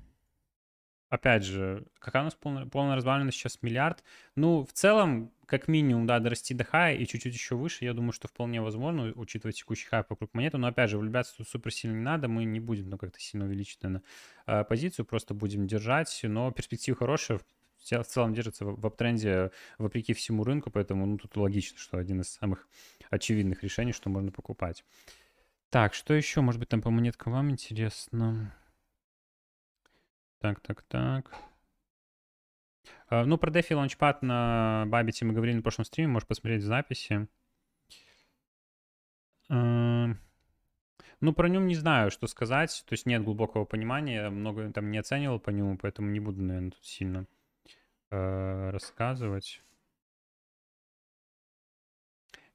[1.10, 4.04] опять же, какая у нас полная, полная развалина сейчас миллиард.
[4.36, 8.12] Ну, в целом, как минимум, да, дорасти до хая и чуть-чуть еще выше, я думаю,
[8.12, 10.58] что вполне возможно, учитывая текущий хай вокруг монеты.
[10.58, 13.46] Но, опять же, влюбляться тут супер сильно не надо, мы не будем, ну, как-то сильно
[13.46, 14.04] увеличить, наверное,
[14.46, 17.40] а, позицию, просто будем держать, но перспективы хорошие,
[17.80, 22.30] в целом держится в аптренде вопреки всему рынку, поэтому ну, тут логично, что один из
[22.30, 22.68] самых
[23.10, 24.84] очевидных решений, что можно покупать.
[25.70, 28.54] Так, что еще, может быть, там по монеткам вам интересно?
[30.40, 31.32] Так, так, так.
[33.12, 36.66] Uh, ну, про DeFi Launchpad на Бабите мы говорили на прошлом стриме, можешь посмотреть в
[36.66, 37.28] записи.
[39.52, 40.16] Uh,
[41.20, 42.84] ну, про нем не знаю, что сказать.
[42.88, 46.72] То есть нет глубокого понимания, много там не оценивал по нему, поэтому не буду, наверное,
[46.72, 47.26] тут сильно
[48.12, 49.62] uh, рассказывать.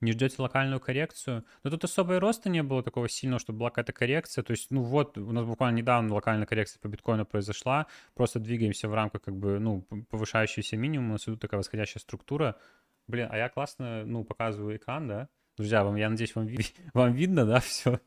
[0.05, 1.45] Не ждете локальную коррекцию?
[1.63, 4.45] Но тут особо и роста не было такого сильного, чтобы была какая-то коррекция.
[4.45, 7.87] То есть, ну вот, у нас буквально недавно локальная коррекция по биткоину произошла.
[8.15, 11.09] Просто двигаемся в рамках, как бы, ну, повышающийся минимум.
[11.09, 12.57] У нас идут такая восходящая структура.
[13.07, 15.29] Блин, а я классно, ну, показываю экран, да?
[15.57, 16.49] Друзья, вам, я надеюсь, вам,
[16.95, 17.99] вам видно, да, все?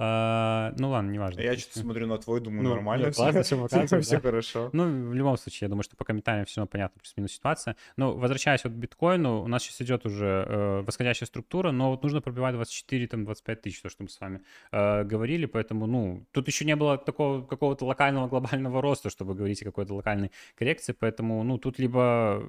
[0.00, 1.40] А, ну ладно, неважно.
[1.40, 3.08] Я что-то смотрю на твой, думаю, ну, нормально.
[3.08, 4.70] Ну, классно, все показывает, все хорошо.
[4.72, 7.74] Ну, в любом случае, я думаю, что по комментариям все равно понятно, плюс-минус ситуация.
[7.96, 12.04] Но возвращаясь вот к биткоину, у нас сейчас идет уже э, восходящая структура, но вот
[12.04, 14.40] нужно пробивать 24, там, 25 тысяч, то, что мы с вами
[14.70, 19.62] э, говорили, поэтому, ну, тут еще не было такого какого-то локального глобального роста, чтобы говорить
[19.62, 22.44] о какой-то локальной коррекции, поэтому, ну, тут либо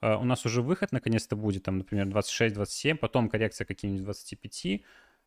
[0.00, 4.82] э, у нас уже выход наконец-то будет, там, например, 26-27, потом коррекция какие-нибудь 25,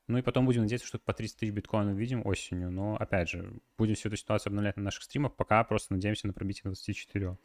[0.07, 2.71] ну и потом будем надеяться, что по 30 тысяч биткоина увидим осенью.
[2.71, 6.33] Но, опять же, будем всю эту ситуацию обновлять на наших стримах, пока просто надеемся на
[6.33, 7.37] пробитие 24.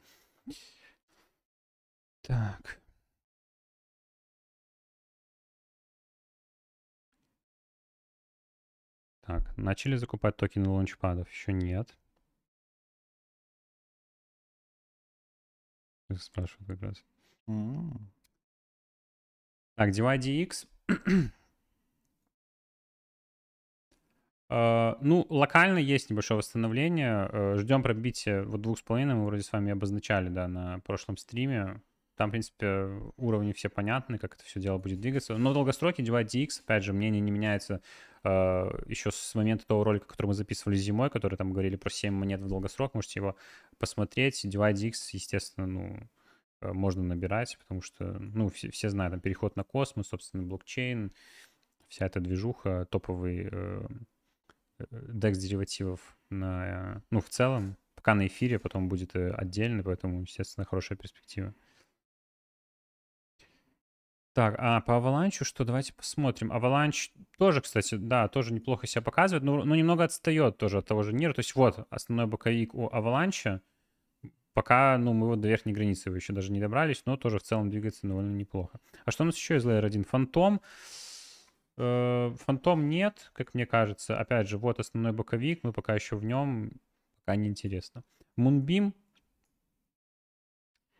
[2.22, 2.80] Так.
[9.22, 11.30] Так, начали закупать токены лаунчпадов?
[11.30, 11.96] Еще нет.
[16.16, 17.04] Спрашивают как раз.
[17.46, 18.00] Mm.
[19.74, 20.66] Так, DYDX
[24.50, 27.28] ну, локально есть небольшое восстановление.
[27.30, 29.14] Э, Ждем пробития вот двух с половиной.
[29.14, 31.82] Мы вроде с вами обозначали, да, на прошлом стриме.
[32.16, 35.36] Там, в принципе, уровни все понятны, как это все дело будет двигаться.
[35.36, 37.80] Но в долгосроке Divide DX, опять же, мнение не меняется
[38.24, 42.12] э, еще с момента того ролика, который мы записывали зимой, который там говорили про 7
[42.12, 42.94] монет в долгосрок.
[42.94, 43.36] Можете его
[43.78, 44.44] посмотреть.
[44.44, 46.08] Divide DX, естественно, ну,
[46.62, 51.12] э, можно набирать, потому что, ну, все, все знают, там, переход на космос, собственно, блокчейн,
[51.86, 53.86] вся эта движуха, топовый э,
[54.90, 60.64] DEX деривативов на, ну, в целом, пока на эфире, потом будет э, отдельно, поэтому, естественно,
[60.64, 61.54] хорошая перспектива.
[64.34, 65.64] Так, а по Avalanche что?
[65.64, 66.52] Давайте посмотрим.
[66.52, 71.02] Avalanche тоже, кстати, да, тоже неплохо себя показывает, но, но немного отстает тоже от того
[71.02, 71.32] же Нира.
[71.32, 73.60] То есть вот основной боковик у Avalanche.
[74.52, 77.68] Пока, ну, мы вот до верхней границы еще даже не добрались, но тоже в целом
[77.68, 78.80] двигается довольно неплохо.
[79.04, 80.04] А что у нас еще из Layer 1?
[80.04, 80.56] Фантом.
[80.56, 80.60] Э,
[81.78, 84.18] фантом нет, как мне кажется.
[84.18, 86.72] Опять же, вот основной боковик, мы пока еще в нем,
[87.20, 88.02] пока не интересно.
[88.36, 88.94] Мунбим.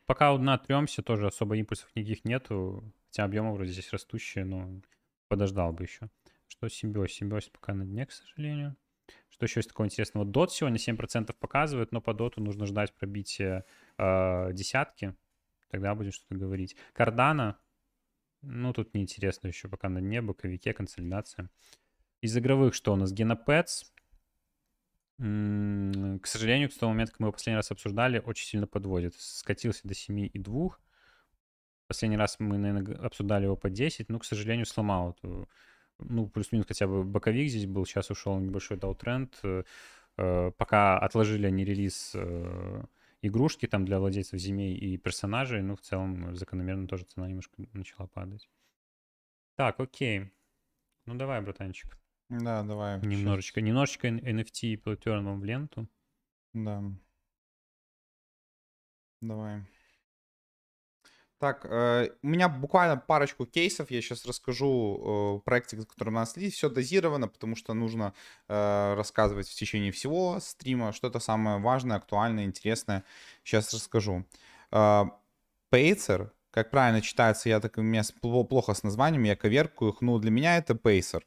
[0.06, 2.82] Пока у дна тремся, тоже особо импульсов никаких нету.
[3.06, 4.80] Хотя объемы вроде здесь растущие, но
[5.28, 6.08] подождал бы еще.
[6.46, 7.12] Что симбиоз?
[7.12, 8.76] Симбиоз пока на дне, к сожалению.
[9.30, 10.24] Что еще есть такого интересного?
[10.24, 13.64] Дот сегодня 7% показывает, но по доту нужно ждать пробития
[13.98, 15.14] э, десятки.
[15.70, 16.76] Тогда будем что-то говорить.
[16.92, 17.58] Кардана
[18.42, 21.50] ну, тут неинтересно еще пока на дне, боковике, консолидация.
[22.20, 23.12] Из игровых что у нас?
[23.12, 23.84] Генопэтс.
[25.18, 29.14] К сожалению, к тому моменту, как мы его последний раз обсуждали, очень сильно подводит.
[29.16, 30.70] Скатился до 7,2.
[31.88, 35.16] Последний раз мы, наверное, обсуждали его по 10, но, к сожалению, сломал
[35.98, 39.38] ну, плюс-минус хотя бы боковик здесь был, сейчас ушел небольшой даутренд.
[39.42, 39.64] Э,
[40.16, 42.84] э, пока отложили они релиз э,
[43.22, 48.06] игрушки там для владельцев земей и персонажей, ну, в целом, закономерно тоже цена немножко начала
[48.06, 48.48] падать.
[49.56, 50.30] Так, окей.
[51.06, 51.98] Ну, давай, братанчик.
[52.28, 53.00] Да, давай.
[53.00, 53.66] Немножечко, сейчас.
[53.66, 55.88] немножечко NFT и платерн вам в ленту.
[56.52, 56.82] Да.
[59.20, 59.64] Давай.
[61.38, 66.36] Так, э, у меня буквально парочку кейсов, я сейчас расскажу э, проекте, который у нас
[66.36, 68.12] есть, все дозировано, потому что нужно
[68.48, 73.04] э, рассказывать в течение всего стрима, что-то самое важное, актуальное, интересное,
[73.44, 74.24] сейчас расскажу.
[75.70, 80.18] Pacer, как правильно читается, я так, у меня плохо с названием, я коверкаю их, ну,
[80.18, 81.22] для меня это Pacer.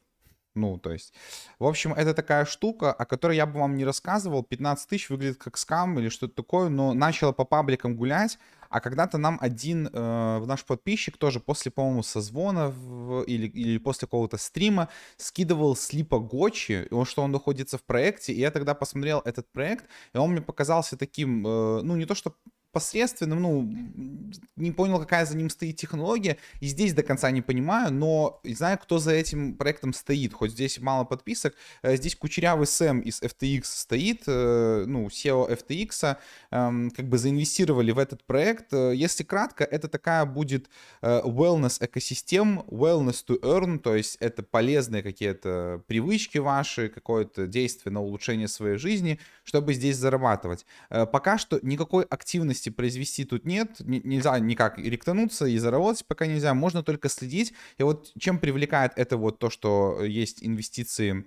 [0.54, 1.14] Ну, то есть,
[1.60, 4.44] в общем, это такая штука, о которой я бы вам не рассказывал.
[4.44, 8.38] 15 тысяч выглядит как скам или что-то такое, но начала по пабликам гулять.
[8.72, 14.08] А когда-то нам один э, наш подписчик тоже после, по-моему, созвона в, или, или после
[14.08, 18.32] какого-то стрима скидывал слипа Гочи, что он находится в проекте.
[18.32, 22.16] И я тогда посмотрел этот проект, и он мне показался таким, э, ну, не то
[22.16, 22.34] что
[22.72, 27.92] посредственным, ну, не понял, какая за ним стоит технология, и здесь до конца не понимаю,
[27.94, 33.02] но знаю, кто за этим проектом стоит, хоть здесь мало подписок, э, здесь кучерявый Сэм
[33.02, 36.18] из FTX стоит, э, ну, SEO FTX,
[36.52, 40.70] эм, как бы заинвестировали в этот проект, э, если кратко, это такая будет
[41.02, 48.02] wellness экосистем, wellness to earn, то есть это полезные какие-то привычки ваши, какое-то действие на
[48.02, 50.66] улучшение своей жизни, чтобы здесь зарабатывать.
[50.90, 56.54] Пока что никакой активности деятельности произвести тут нет, нельзя никак ректануться и заработать пока нельзя,
[56.54, 57.54] можно только следить.
[57.80, 61.26] И вот чем привлекает это вот то, что есть инвестиции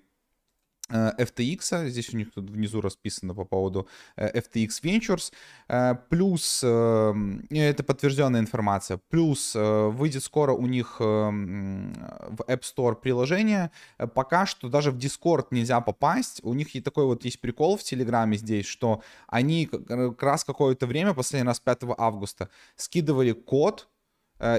[0.91, 5.33] FTX, здесь у них тут внизу расписано по поводу э, FTX Ventures,
[5.69, 13.71] э, плюс, это подтвержденная информация, плюс выйдет скоро у них в App Store приложение,
[14.15, 17.83] пока что даже в Discord нельзя попасть, у них и такой вот есть прикол в
[17.83, 23.89] Телеграме здесь, что они как раз какое-то время, последний раз 5 августа, скидывали код,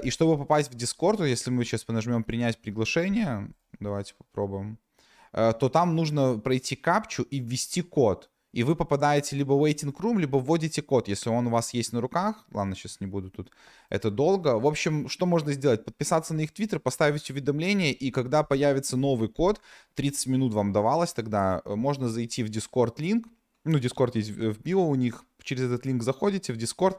[0.04, 3.50] и чтобы попасть в Discord, если мы сейчас нажмем принять приглашение,
[3.80, 4.85] давайте попробуем, Э,
[5.36, 8.30] то там нужно пройти капчу и ввести код.
[8.56, 11.92] И вы попадаете либо в waiting room, либо вводите код, если он у вас есть
[11.92, 12.46] на руках.
[12.54, 13.52] Ладно, сейчас не буду тут.
[13.90, 14.58] Это долго.
[14.58, 15.84] В общем, что можно сделать?
[15.84, 19.60] Подписаться на их твиттер, поставить уведомление, и когда появится новый код,
[19.96, 23.28] 30 минут вам давалось тогда, э, можно зайти в Discord линк.
[23.66, 25.26] Ну, Discord есть в био у них.
[25.44, 26.98] Через этот линк заходите в Discord,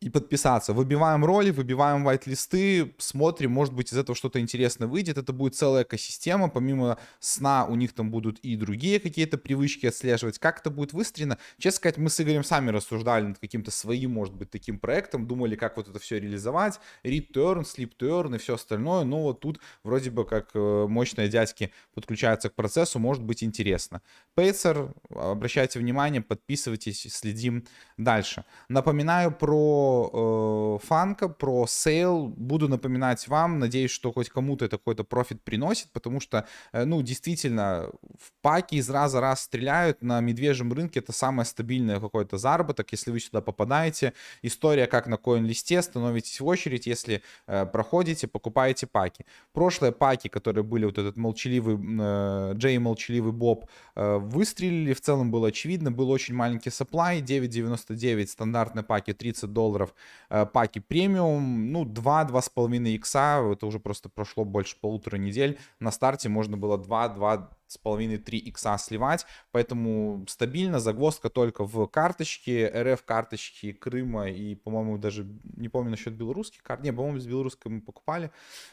[0.00, 0.72] и подписаться.
[0.72, 5.18] Выбиваем роли, выбиваем вайт-листы, смотрим, может быть, из этого что-то интересное выйдет.
[5.18, 6.48] Это будет целая экосистема.
[6.48, 10.38] Помимо сна у них там будут и другие какие-то привычки отслеживать.
[10.38, 11.36] Как это будет выстроено?
[11.58, 15.54] Честно сказать, мы с Игорем сами рассуждали над каким-то своим, может быть, таким проектом, думали,
[15.54, 16.80] как вот это все реализовать.
[17.04, 19.04] Earn, sleep to earn и все остальное.
[19.04, 24.00] Но вот тут вроде бы как э, мощные дядьки подключаются к процессу, может быть интересно.
[24.34, 27.66] Pacer, обращайте внимание, подписывайтесь, следим
[27.98, 28.44] дальше.
[28.68, 32.28] Напоминаю про э, фанка, про сейл.
[32.28, 33.58] Буду напоминать вам.
[33.58, 38.76] Надеюсь, что хоть кому-то это какой-то профит приносит, потому что, э, ну, действительно, в паки
[38.76, 40.02] из раза в раз стреляют.
[40.02, 42.92] На медвежьем рынке это самое стабильное какой-то заработок.
[42.92, 44.12] Если вы сюда попадаете,
[44.42, 49.24] история как на коин-листе, становитесь в очередь, если э, проходите, покупаете паки.
[49.52, 53.66] Прошлые паки, которые были вот этот молчаливый э, Джей молчаливый Боб,
[53.96, 54.92] э, выстрелили.
[54.92, 55.90] В целом было очевидно.
[55.90, 59.94] Был очень маленький supply, 9.99, стандартные паки 30 долларов долларов.
[60.28, 65.58] Э, паки премиум, ну, 2-2,5 икса, это уже просто прошло больше полутора недель.
[65.80, 71.64] На старте можно было 2, 2 с половиной 3 икса сливать, поэтому стабильно, загвоздка только
[71.64, 75.26] в карточке, РФ карточки Крыма и, по-моему, даже,
[75.56, 78.30] не помню насчет белорусских карт, не, по-моему, с белорусской мы покупали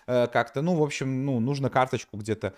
[0.07, 2.53] э, как-то, ну, в общем, ну, нужно карточку где-то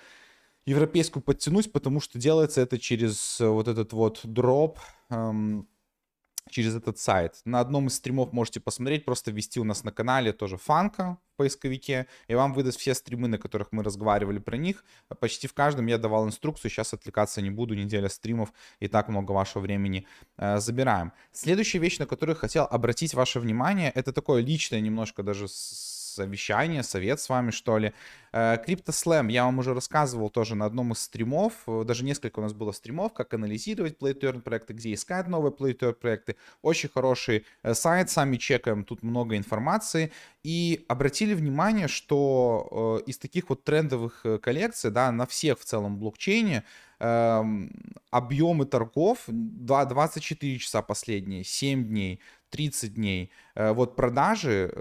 [0.66, 4.80] европейскую подтянуть, потому что делается это через вот этот вот дроп,
[5.10, 5.68] эм,
[6.50, 7.42] через этот сайт.
[7.46, 11.38] На одном из стримов можете посмотреть, просто ввести у нас на канале тоже фанка в
[11.38, 14.84] поисковике, и вам выдаст все стримы, на которых мы разговаривали про них.
[15.20, 19.32] Почти в каждом я давал инструкцию, сейчас отвлекаться не буду, неделя стримов, и так много
[19.32, 20.06] вашего времени
[20.38, 21.14] э, забираем.
[21.32, 25.48] Следующая вещь, на которую хотел обратить ваше внимание, это такое личное немножко даже
[26.20, 27.94] совещание, совет с вами, что ли.
[28.32, 28.58] Э,
[29.30, 32.72] я вам уже рассказывал тоже на одном из стримов, э, даже несколько у нас было
[32.72, 36.36] стримов, как анализировать Play to Earn проекты, где искать новые Play to Earn проекты.
[36.62, 40.12] Очень хороший э, сайт, сами чекаем, тут много информации.
[40.44, 46.64] И обратили внимание, что из таких вот трендовых коллекций, да, на всех в целом блокчейне,
[47.00, 47.72] эм,
[48.10, 53.32] объемы торгов 24 часа последние, 7 дней, 30 дней.
[53.56, 54.72] Вот продажи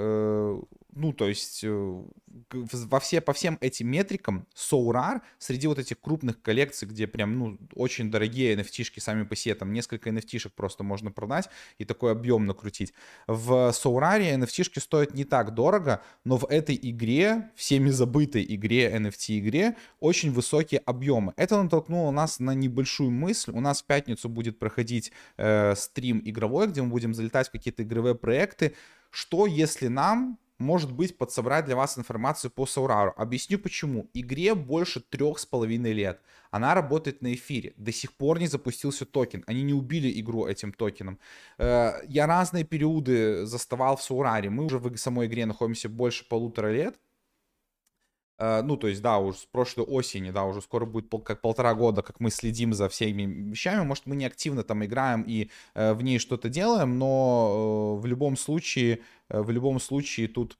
[0.98, 2.02] ну, то есть э,
[2.50, 7.58] во все, по всем этим метрикам SoRAR среди вот этих крупных коллекций, где прям, ну,
[7.74, 12.46] очень дорогие nft сами по себе, там несколько nft просто можно продать и такой объем
[12.46, 12.92] накрутить.
[13.28, 19.76] В SoRAR nft стоят не так дорого, но в этой игре, всеми забытой игре, NFT-игре,
[20.00, 21.32] очень высокие объемы.
[21.36, 23.52] Это натолкнуло нас на небольшую мысль.
[23.52, 27.82] У нас в пятницу будет проходить э, стрим игровой, где мы будем залетать в какие-то
[27.82, 28.74] игровые проекты.
[29.10, 33.14] Что если нам может быть, подсобрать для вас информацию по Саурару.
[33.16, 34.10] Объясню почему.
[34.14, 36.20] Игре больше трех с половиной лет.
[36.50, 37.74] Она работает на эфире.
[37.76, 39.44] До сих пор не запустился токен.
[39.46, 41.18] Они не убили игру этим токеном.
[41.58, 44.50] Э, я разные периоды заставал в Саураре.
[44.50, 46.98] Мы уже в самой игре находимся больше полутора лет.
[48.38, 51.40] Э, ну, то есть, да, уже с прошлой осени, да, уже скоро будет пол, как
[51.40, 53.84] полтора года, как мы следим за всеми вещами.
[53.84, 58.06] Может, мы не активно там играем и э, в ней что-то делаем, но э, в
[58.06, 60.58] любом случае, э, в любом случае тут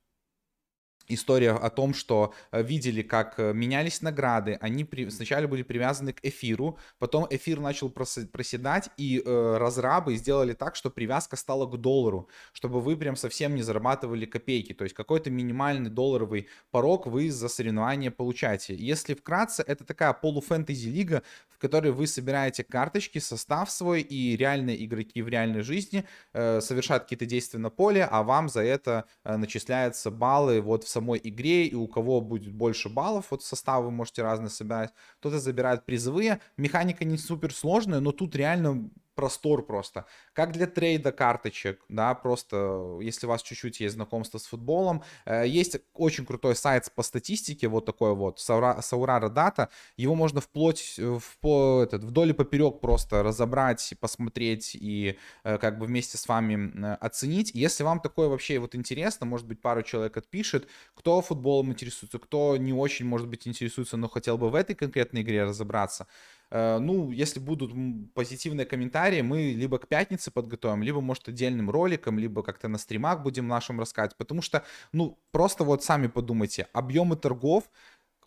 [1.09, 4.59] история о том, что э, видели, как э, менялись награды.
[4.61, 5.09] Они при...
[5.11, 10.91] сначала были привязаны к эфиру, потом эфир начал проседать, и э, разрабы сделали так, что
[10.91, 14.73] привязка стала к доллару, чтобы вы прям совсем не зарабатывали копейки.
[14.73, 18.75] То есть какой-то минимальный долларовый порог вы за соревнования получаете.
[18.75, 24.85] Если вкратце, это такая полуфэнтези лига, в которой вы собираете карточки, состав свой, и реальные
[24.85, 29.37] игроки в реальной жизни э, совершают какие-то действия на поле, а вам за это э,
[29.37, 33.91] начисляются баллы вот в самой игре, и у кого будет больше баллов, вот составы вы
[33.91, 34.91] можете разные собирать,
[35.21, 36.41] кто-то забирает призовые.
[36.57, 40.05] Механика не супер сложная, но тут реально простор просто.
[40.33, 45.03] Как для трейда карточек, да, просто если у вас чуть-чуть есть знакомство с футболом.
[45.27, 49.71] Э, есть очень крутой сайт по статистике, вот такой вот, Saurara Data.
[49.97, 55.81] Его можно вплоть, э, в, этот, вдоль и поперек просто разобрать, посмотреть и э, как
[55.81, 57.51] бы вместе с вами оценить.
[57.55, 62.57] Если вам такое вообще вот интересно, может быть, пару человек отпишет, кто футболом интересуется, кто
[62.57, 66.07] не очень, может быть, интересуется, но хотел бы в этой конкретной игре разобраться.
[66.51, 67.73] Э, ну, если будут
[68.15, 73.23] позитивные комментарии, мы либо к пятнице подготовим, либо, может, отдельным роликом, либо как-то на стримах
[73.23, 74.17] будем нашим рассказывать.
[74.17, 77.65] Потому что, ну, просто вот сами подумайте, объемы торгов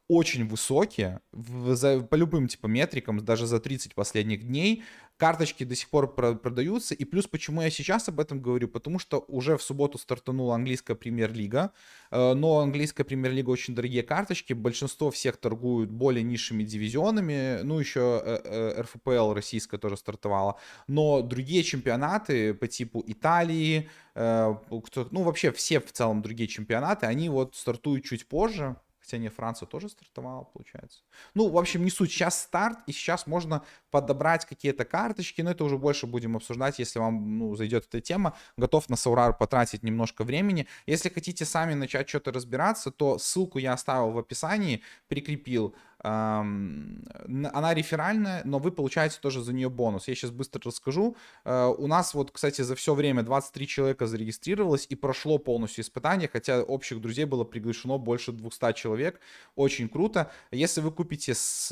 [0.08, 4.84] очень высокие, в, за, по любым типа метрикам, даже за 30 последних дней,
[5.22, 8.98] карточки до сих пор про- продаются, и плюс почему я сейчас об этом говорю, потому
[8.98, 11.74] что уже в субботу стартанула английская премьер-лига,
[12.10, 18.20] э, но английская премьер-лига очень дорогие карточки, большинство всех торгуют более низшими дивизионами, ну еще
[18.26, 20.58] э, э, РФПЛ российская тоже стартовала,
[20.88, 27.56] но другие чемпионаты по типу Италии, ну вообще все в целом другие чемпионаты, они вот
[27.56, 28.76] стартуют чуть позже,
[29.12, 31.02] Хотя Франция тоже стартовала, получается.
[31.34, 32.12] Ну, в общем, не суть.
[32.12, 37.00] Сейчас старт, и сейчас можно подобрать какие-то карточки, но это уже больше будем обсуждать, если
[37.00, 38.38] вам ну, зайдет эта тема.
[38.58, 40.68] Готов на Саурар потратить немножко времени.
[40.86, 45.76] Если хотите сами начать что-то разбираться, то ссылку я оставил в описании, прикрепил.
[46.04, 50.08] Она реферальная, но вы получаете тоже за нее бонус.
[50.08, 51.16] Я сейчас быстро расскажу.
[51.46, 56.28] Э, у нас вот, кстати, за все время 23 человека зарегистрировалось и прошло полностью испытание,
[56.32, 59.20] хотя общих друзей было приглашено больше 200 человек.
[59.56, 60.32] Очень круто.
[60.52, 61.72] Если вы купите с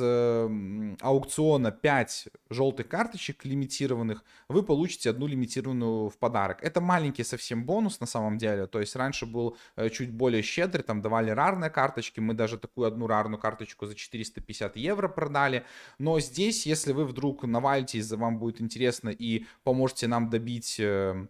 [1.01, 6.63] аукциона 5 желтых карточек лимитированных, вы получите одну лимитированную в подарок.
[6.63, 8.67] Это маленький совсем бонус на самом деле.
[8.67, 12.19] То есть раньше был э, чуть более щедрый, там давали рарные карточки.
[12.19, 15.65] Мы даже такую одну рарную карточку за 4 450 евро продали.
[15.97, 21.27] Но здесь, если вы вдруг навалитесь, вам будет интересно и поможете нам добить э,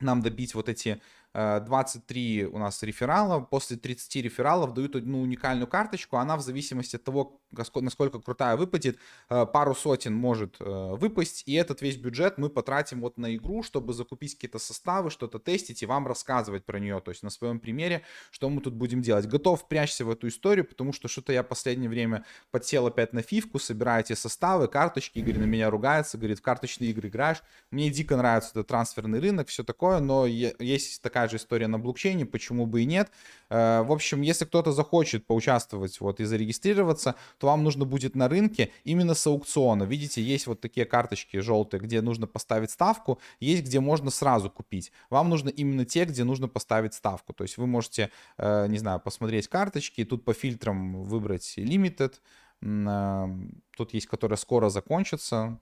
[0.00, 1.00] нам добить вот эти
[1.34, 6.96] 23 э, у нас реферала, после 30 рефералов дают одну уникальную карточку, она в зависимости
[6.96, 12.38] от того, насколько крутая выпадет, э, пару сотен может э, выпасть, и этот весь бюджет
[12.38, 16.78] мы потратим вот на игру, чтобы закупить какие-то составы, что-то тестить и вам рассказывать про
[16.78, 19.26] нее, то есть на своем примере, что мы тут будем делать.
[19.26, 23.58] Готов прячься в эту историю, потому что что-то я последнее время подсел опять на фивку,
[23.58, 27.42] собираю эти составы, карточки, Игорь на меня ругается, говорит, в карточные игры играешь.
[27.70, 32.26] Мне дико нравится этот трансферный рынок, все такое, но есть такая же история на блокчейне,
[32.26, 33.10] почему бы и нет.
[33.50, 38.28] Э, в общем, если кто-то захочет поучаствовать вот и зарегистрироваться, то вам нужно будет на
[38.28, 39.84] рынке именно с аукциона.
[39.84, 44.92] Видите, есть вот такие карточки желтые, где нужно поставить ставку, есть где можно сразу купить.
[45.10, 47.32] Вам нужно именно те, где нужно поставить ставку.
[47.32, 52.14] То есть вы можете, э, не знаю, посмотреть карточки, тут по фильтрам выбрать limited,
[52.62, 53.28] э,
[53.76, 55.60] тут есть, которые скоро закончатся,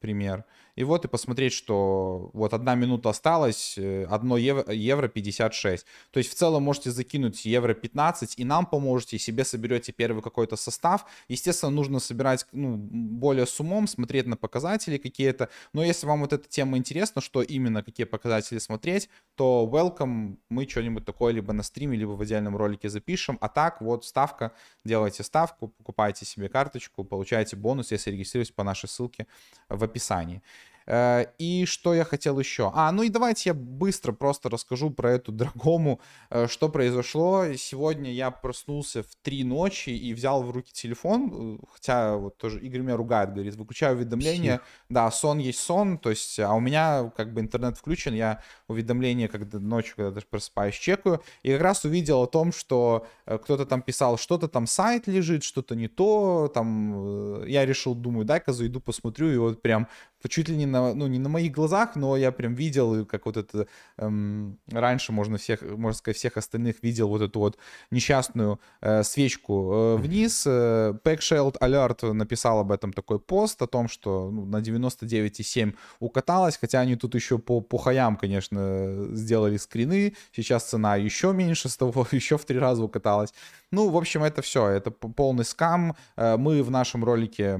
[0.00, 0.44] пример.
[0.76, 5.86] И вот и посмотреть, что вот одна минута осталась, 1 евро, евро 56.
[6.10, 10.56] То есть в целом можете закинуть евро 15 и нам поможете, себе соберете первый какой-то
[10.56, 11.06] состав.
[11.28, 15.48] Естественно, нужно собирать ну, более с умом, смотреть на показатели какие-то.
[15.72, 20.68] Но если вам вот эта тема интересна, что именно, какие показатели смотреть, то welcome, мы
[20.68, 23.38] что-нибудь такое либо на стриме, либо в отдельном ролике запишем.
[23.40, 24.52] А так вот ставка,
[24.84, 29.26] делайте ставку, покупайте себе карточку, получаете бонус, если регистрируетесь по нашей ссылке
[29.68, 30.42] в описании.
[30.86, 32.70] Э, и что я хотел еще?
[32.74, 37.44] А, ну и давайте я быстро просто расскажу про эту драгому, э, что произошло.
[37.56, 42.60] Сегодня я проснулся в три ночи и взял в руки телефон, э, хотя вот тоже
[42.60, 44.60] Игорь меня ругает, говорит, выключаю уведомления.
[44.88, 49.28] Да, сон есть сон, то есть, а у меня как бы интернет включен, я уведомления,
[49.28, 53.82] когда ночью, когда даже просыпаюсь, чекаю, и как раз увидел о том, что кто-то там
[53.82, 59.30] писал, что-то там сайт лежит, что-то не то, там, я решил, думаю, дай-ка зайду, посмотрю,
[59.32, 59.88] и вот прям
[60.28, 63.36] чуть ли не на, ну, не на моих глазах, но я прям видел, как вот
[63.36, 63.66] это
[63.98, 67.58] эм, раньше можно всех, можно сказать, всех остальных видел вот эту вот
[67.90, 70.44] несчастную э, свечку э, вниз.
[70.46, 76.58] Э, Packshield Alert написал об этом такой пост о том, что ну, на 99,7 укаталась,
[76.58, 80.14] хотя они тут еще по, по хаям, конечно, сделали скрины.
[80.32, 83.32] Сейчас цена еще меньше с того, еще в три раза укаталась.
[83.70, 85.96] Ну, в общем, это все, это полный скам.
[86.16, 87.54] Э, мы в нашем ролике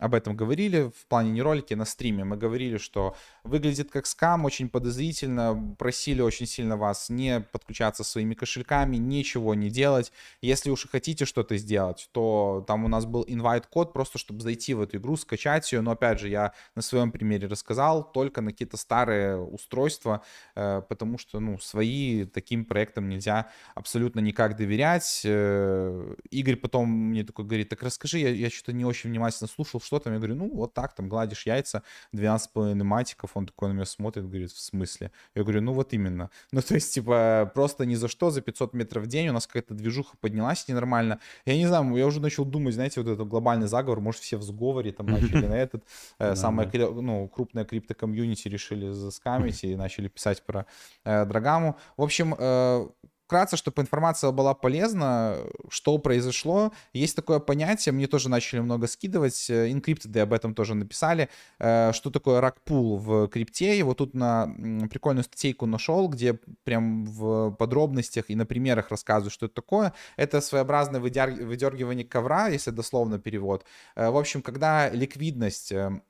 [0.00, 2.24] об этом говорили, в плане не ролике, на стриме.
[2.24, 3.16] Мы говорили, что
[3.46, 5.74] выглядит как скам, очень подозрительно.
[5.78, 10.12] Просили очень сильно вас не подключаться своими кошельками, ничего не делать.
[10.40, 14.80] Если уж хотите что-то сделать, то там у нас был инвайт-код, просто чтобы зайти в
[14.80, 15.80] эту игру, скачать ее.
[15.80, 20.22] Но опять же, я на своем примере рассказал, только на какие-то старые устройства,
[20.54, 25.22] э, потому что, ну, свои таким проектам нельзя абсолютно никак доверять.
[25.24, 29.80] Э, Игорь потом мне такой говорит, так расскажи, я, я что-то не очень внимательно слушал,
[29.80, 30.12] что там.
[30.12, 31.82] Я говорю, ну, вот так, там гладишь яйца,
[32.14, 35.12] 12,5 матиков, он такой на меня смотрит, говорит, в смысле?
[35.34, 36.30] Я говорю, ну вот именно.
[36.56, 39.46] Ну, то есть, типа, просто ни за что, за 500 метров в день у нас
[39.46, 41.20] какая-то движуха поднялась ненормально.
[41.44, 44.42] Я не знаю, я уже начал думать, знаете, вот этот глобальный заговор, может, все в
[44.42, 45.84] сговоре там начали на этот,
[46.18, 50.64] э, самое, ну, крупное крипто-комьюнити решили заскамить и начали писать про
[51.04, 51.76] э, Драгаму.
[51.96, 52.88] В общем, э,
[53.26, 55.36] вкратце, чтобы информация была полезна,
[55.68, 56.72] что произошло.
[56.92, 62.10] Есть такое понятие, мне тоже начали много скидывать, Encrypted об этом тоже написали, э, что
[62.10, 63.78] такое ракпул в крипте.
[63.78, 64.46] Его тут на
[64.90, 69.92] прикольную статейку нашел, где прям в подробностях и на примерах рассказывают, что это такое.
[70.16, 73.64] Это своеобразное выдергивание ковра, если дословно перевод.
[73.96, 76.00] Э, в общем, когда ликвидность э,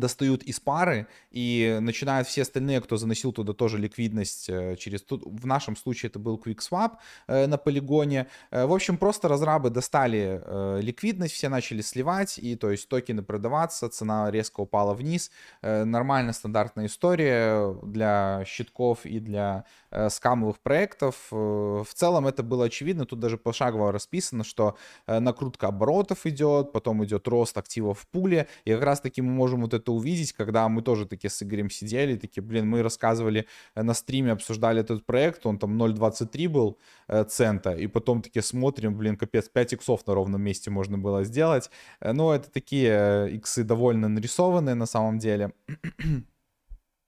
[0.00, 5.02] достают из пары и начинают все остальные, кто заносил туда тоже ликвидность э, через...
[5.02, 6.92] Тут, в нашем случае это был QuickSwap
[7.26, 8.26] э, на полигоне.
[8.50, 13.22] Э, в общем, просто разрабы достали э, ликвидность, все начали сливать, и то есть токены
[13.22, 15.30] продаваться, цена резко упала вниз.
[15.62, 21.28] Э, нормальная стандартная история для щитков и для э, скамовых проектов.
[21.30, 24.76] Э, в целом это было очевидно, тут даже пошагово расписано, что
[25.06, 29.30] э, накрутка оборотов идет, потом идет рост активов в пуле, и как раз таки мы
[29.30, 33.46] можем вот это увидеть, когда мы тоже такие с Игорем сидели, такие, блин, мы рассказывали
[33.76, 36.78] э, на стриме, обсуждали этот проект, он там 0.23 был
[37.08, 41.24] э, цента, и потом такие смотрим, блин, капец, 5 иксов на ровном месте можно было
[41.24, 41.70] сделать.
[42.00, 45.52] Э, но это такие иксы довольно нарисованные на самом деле.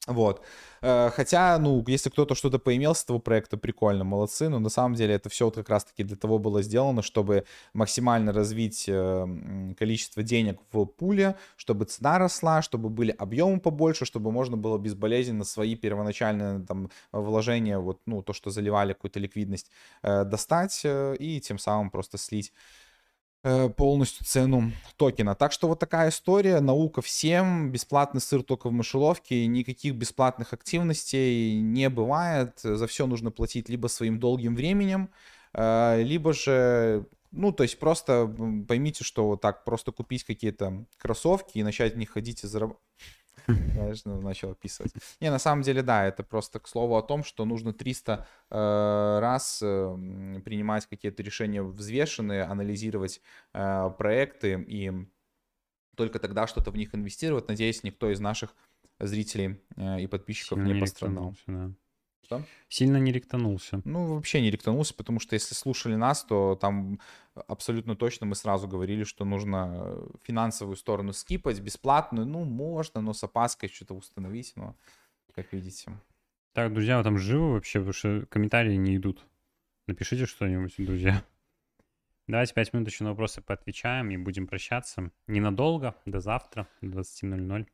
[0.09, 0.43] Вот.
[0.81, 4.49] Э, хотя, ну, если кто-то что-то поимел с этого проекта, прикольно, молодцы.
[4.49, 7.45] Но на самом деле это все вот как раз-таки для того было сделано, чтобы
[7.75, 14.33] максимально развить э, количество денег в пуле, чтобы цена росла, чтобы были объемы побольше, чтобы
[14.33, 19.71] можно было безболезненно свои первоначальные там вложения, вот, ну, то, что заливали какую-то ликвидность,
[20.03, 22.53] э, достать и тем самым просто слить
[23.77, 25.35] полностью цену токена.
[25.35, 26.61] Так что вот такая история.
[26.61, 27.71] Наука всем.
[27.71, 29.47] Бесплатный сыр только в мышеловке.
[29.47, 32.59] Никаких бесплатных активностей не бывает.
[32.63, 35.11] За все нужно платить либо своим долгим временем,
[35.55, 38.27] э, либо же ну, то есть просто
[38.67, 42.83] поймите, что вот так просто купить какие-то кроссовки и начать в них ходить и зарабатывать.
[43.49, 44.93] Знаешь, ну, начал описывать.
[45.21, 49.19] Не, на самом деле, да, это просто к слову о том, что нужно 300 э,
[49.21, 53.21] раз э, принимать какие-то решения взвешенные, анализировать
[53.55, 54.93] э, проекты и
[55.97, 57.49] только тогда что-то в них инвестировать.
[57.49, 58.55] Надеюсь, никто из наших
[59.01, 61.35] зрителей э, и подписчиков Сильно не пострадал.
[61.47, 61.71] Да.
[62.25, 62.43] Что?
[62.69, 63.81] Сильно не ректанулся.
[63.85, 67.01] Ну, вообще не ректанулся, потому что если слушали нас, то там
[67.35, 72.27] абсолютно точно мы сразу говорили, что нужно финансовую сторону скипать, бесплатную.
[72.27, 74.77] Ну, можно, но с опаской что-то установить, но
[75.35, 75.93] как видите.
[76.53, 77.79] Так, друзья, вы там живы вообще?
[77.79, 79.25] Потому что комментарии не идут.
[79.87, 81.25] Напишите что-нибудь, друзья.
[82.27, 85.11] Давайте пять минут еще на вопросы поотвечаем и будем прощаться.
[85.27, 87.67] Ненадолго, до завтра, до 20.00.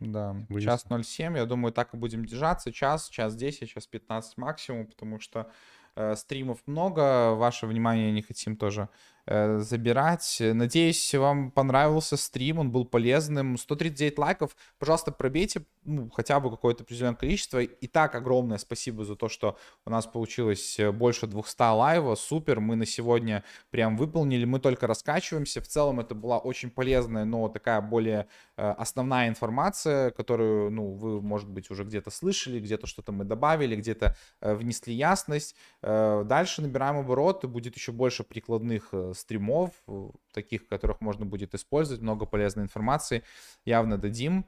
[0.00, 0.64] Да, Будет...
[0.64, 2.72] час 07, я думаю, так и будем держаться.
[2.72, 5.50] Час, час 10, час 15 максимум, потому что
[5.96, 8.88] э, стримов много, ваше внимание не хотим тоже
[9.26, 10.36] Э, забирать.
[10.40, 13.56] Надеюсь, вам понравился стрим, он был полезным.
[13.56, 14.54] 139 лайков.
[14.78, 17.60] Пожалуйста, пробейте ну, хотя бы какое-то определенное количество.
[17.62, 19.56] И так огромное спасибо за то, что
[19.86, 22.16] у нас получилось э, больше 200 лайва.
[22.16, 24.44] Супер, мы на сегодня прям выполнили.
[24.44, 25.62] Мы только раскачиваемся.
[25.62, 31.22] В целом это была очень полезная, но такая более э, основная информация, которую, ну, вы,
[31.22, 35.56] может быть, уже где-то слышали, где-то что-то мы добавили, где-то внесли ясность.
[35.82, 42.26] Дальше набираем обороты, будет еще больше прикладных стримов, э, таких, которых можно будет использовать, много
[42.26, 43.22] полезной информации,
[43.64, 44.46] явно дадим.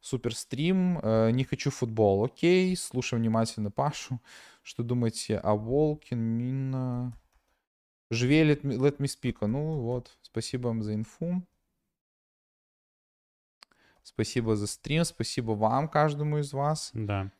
[0.00, 4.20] Супер стрим, э, не хочу футбол, окей, слушаем внимательно Пашу.
[4.62, 7.16] Что думаете о Волкин, Мина?
[8.10, 9.46] Живее let me, let me speak.
[9.46, 11.42] Ну вот, спасибо вам за инфу.
[14.02, 16.90] Спасибо за стрим, спасибо вам, каждому из вас.
[16.94, 17.30] Да.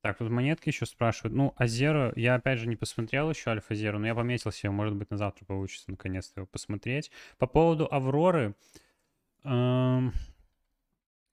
[0.00, 1.34] Так, тут монетки еще спрашивают.
[1.34, 4.94] Ну, Азеру, я опять же не посмотрел еще Альфа Зеру, но я пометил себе, может
[4.94, 7.10] быть, на завтра получится наконец-то его посмотреть.
[7.36, 8.54] По поводу Авроры,
[9.42, 10.12] эм,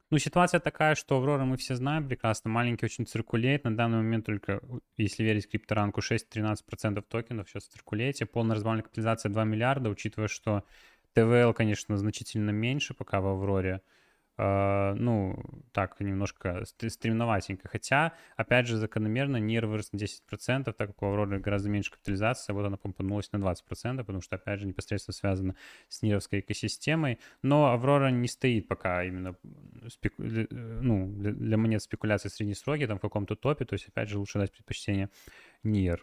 [0.10, 4.26] ну, ситуация такая, что Аврора мы все знаем прекрасно, маленький очень циркулейт, на данный момент
[4.26, 4.62] только,
[4.98, 10.64] если верить крипторанку, 6-13% токенов сейчас в циркулейте, полная разбавленная капитализация 2 миллиарда, учитывая, что
[11.14, 13.82] ТВЛ, конечно, значительно меньше пока в Авроре,
[14.38, 15.38] ну,
[15.72, 17.70] так, немножко стремноватенько.
[17.70, 22.54] Хотя, опять же, закономерно NIR вырос на 10%, так как у Авроры гораздо меньше капитализация,
[22.54, 25.56] вот она помпанулась на 20%, потому что, опять же, непосредственно связано
[25.88, 27.20] с нировской экосистемой.
[27.44, 29.36] Но Аврора не стоит пока именно
[29.88, 30.22] спеку...
[30.22, 34.40] ну, для монет спекуляции средней сроки, там в каком-то топе, то есть, опять же, лучше
[34.40, 35.10] дать предпочтение
[35.64, 36.02] NIR.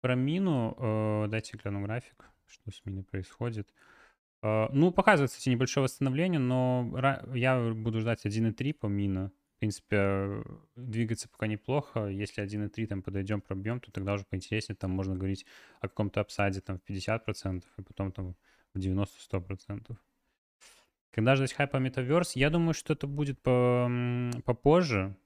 [0.00, 3.68] Про мину, э, дайте гляну график, что с миной происходит.
[4.44, 6.90] Э, ну, показывается, кстати, небольшое восстановление, но
[7.34, 9.32] я буду ждать 1.3 по мина.
[9.56, 10.44] В принципе,
[10.76, 12.06] двигаться пока неплохо.
[12.08, 14.76] Если 1.3 там подойдем, пробьем, то тогда уже поинтереснее.
[14.76, 15.46] Там можно говорить
[15.80, 18.36] о каком-то апсайде там в 50%, и потом там
[18.74, 19.96] в 90-100%.
[21.10, 22.36] Когда ждать хайпа метаверс?
[22.36, 23.90] Я думаю, что это будет по,
[24.44, 25.16] попозже.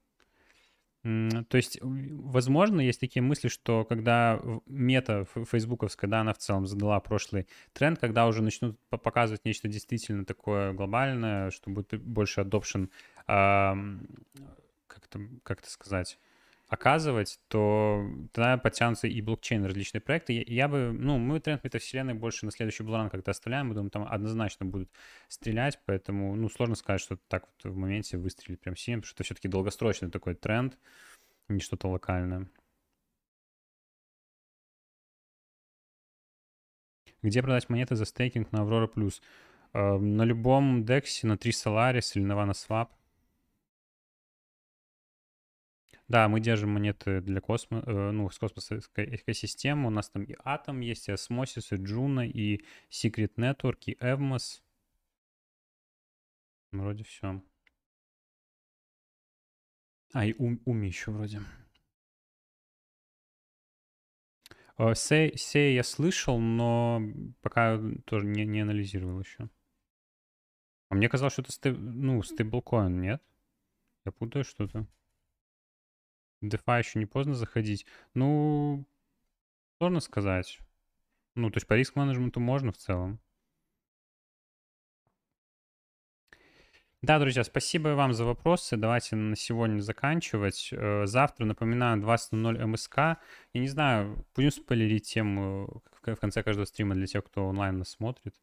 [1.01, 6.99] То есть, возможно, есть такие мысли, что когда мета фейсбуковская, да, она в целом задала
[6.99, 12.89] прошлый тренд, когда уже начнут показывать нечто действительно такое глобальное, что будет больше adoption,
[13.27, 16.19] как-то, как это сказать,
[16.69, 20.33] оказывать, то тогда подтянутся и блокчейн, различные проекты.
[20.33, 23.89] Я, я бы, ну, мы тренд метавселенной больше на следующий Булран как-то оставляем, мы думаем,
[23.89, 24.89] там однозначно будут
[25.27, 29.15] стрелять, поэтому, ну, сложно сказать, что так вот в моменте выстрелить прям сильно, потому что
[29.15, 30.77] это все-таки долгосрочный такой тренд,
[31.47, 32.47] не что-то локальное.
[37.23, 39.21] Где продать монеты за стейкинг на Aurora Plus?
[39.73, 42.89] Э, на любом дексе, на 3 Solaris или на Vanaswap.
[46.09, 49.87] Да, мы держим монеты для космоса, э, ну, с космосовской экосистемы.
[49.87, 54.63] У нас там и Атом есть, и Osmosis, и Juno, и Secret Network, и Evmos.
[56.71, 57.43] Вроде все.
[60.13, 61.41] А, и ум, Уми еще вроде.
[64.79, 67.03] Э, сей, сей я слышал, но
[67.41, 69.47] пока тоже не, не анализировал еще.
[70.89, 73.21] А мне казалось, что это стей, ну, стейблкоин, нет?
[74.05, 74.87] Я путаю что-то.
[76.41, 77.85] DeFi еще не поздно заходить.
[78.13, 78.85] Ну,
[79.77, 80.59] сложно сказать.
[81.35, 83.19] Ну, то есть по риск-менеджменту можно в целом.
[87.01, 88.75] Да, друзья, спасибо вам за вопросы.
[88.75, 90.69] Давайте на сегодня заканчивать.
[90.73, 92.97] Э, завтра, напоминаю, 20.00 МСК.
[92.97, 97.91] Я не знаю, будем спойлерить тему в конце каждого стрима для тех, кто онлайн нас
[97.91, 98.35] смотрит.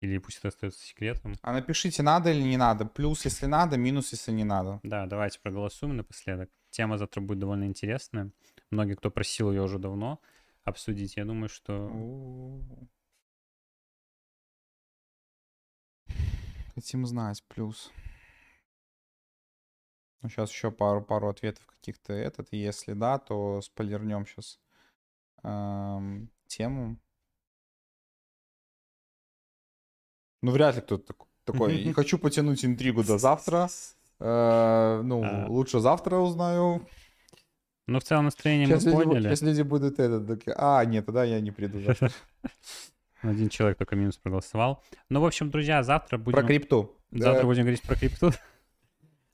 [0.00, 1.34] Или пусть это остается секретом.
[1.42, 2.84] А напишите, надо или не надо.
[2.84, 4.78] Плюс, если надо, минус, если не надо.
[4.84, 6.50] Да, давайте проголосуем напоследок.
[6.74, 8.32] Тема завтра будет довольно интересная.
[8.72, 10.20] Многие, кто просил ее уже давно
[10.64, 11.88] обсудить, я думаю, что...
[16.74, 17.92] Хотим знать, плюс.
[20.20, 22.48] Ну, сейчас еще пару, пару ответов каких-то этот.
[22.50, 24.58] Если да, то спойлернем сейчас
[25.44, 26.98] эм, тему.
[30.42, 31.14] Ну, вряд ли кто-то
[31.44, 31.84] такой.
[31.84, 33.68] Не хочу потянуть интригу до завтра.
[34.20, 35.46] Э, ну, а.
[35.48, 36.86] лучше завтра узнаю.
[37.86, 39.28] Ну, в целом настроение сейчас мы люди, поняли.
[39.28, 42.10] Сейчас люди будут это, такие, а, нет, тогда я не приду завтра.
[43.20, 44.82] Один человек только минус проголосовал.
[45.08, 46.38] Ну, в общем, друзья, завтра будем...
[46.38, 46.94] Про крипту.
[47.10, 47.46] Завтра да.
[47.46, 48.30] будем говорить про крипту.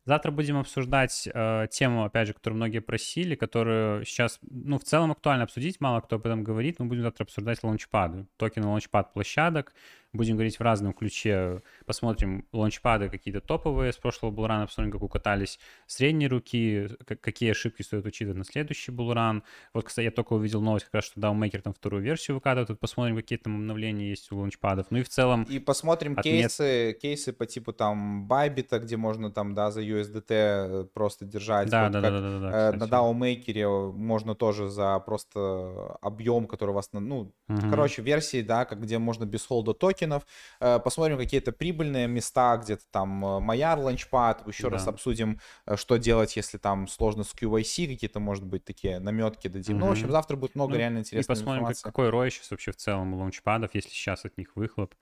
[0.07, 5.13] Завтра будем обсуждать э, тему, опять же, которую многие просили, которую сейчас, ну, в целом
[5.13, 6.79] актуально обсудить, мало кто об этом говорит.
[6.79, 9.75] Мы будем завтра обсуждать лаунчпады, токены лаунчпад площадок,
[10.13, 15.59] будем говорить в разном ключе, посмотрим лаунчпады какие-то топовые с прошлого булрана, посмотрим, как укатались
[15.87, 16.89] средние руки,
[17.21, 19.45] какие ошибки стоит учитывать на следующий булран.
[19.73, 22.69] Вот, кстати, я только увидел новость как раз, что DAO Maker там вторую версию выкатывает,
[22.69, 24.87] тут посмотрим, какие там обновления есть у лаунчпадов.
[24.91, 25.45] Ну и в целом...
[25.45, 26.25] И посмотрим отмет...
[26.25, 31.71] кейсы, кейсы по типу там Bybit, где можно там, да, за USDT э, просто держать.
[31.71, 35.97] Да, вот да, да, да, да, да, э, На DAO Maker можно тоже за просто
[36.01, 37.71] объем, который у вас, ну, угу.
[37.71, 40.27] короче, версии, да, как где можно без hold'а токен токенов,
[40.61, 44.71] э, посмотрим какие-то прибыльные места, где-то там Myria, Launchpad, еще да.
[44.71, 49.49] раз обсудим, э, что делать, если там сложно с QIC, какие-то, может быть, такие наметки
[49.49, 49.77] дадим.
[49.77, 49.81] Угу.
[49.81, 51.83] Ну, в общем, завтра будет много ну, реально интересной И посмотрим, информации.
[51.83, 54.95] какой рой сейчас вообще в целом у лаунчпадов, если сейчас от них выхлоп.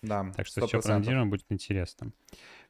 [0.00, 0.66] Да, Так что 100%.
[0.66, 2.12] все проанализируем, будет интересно.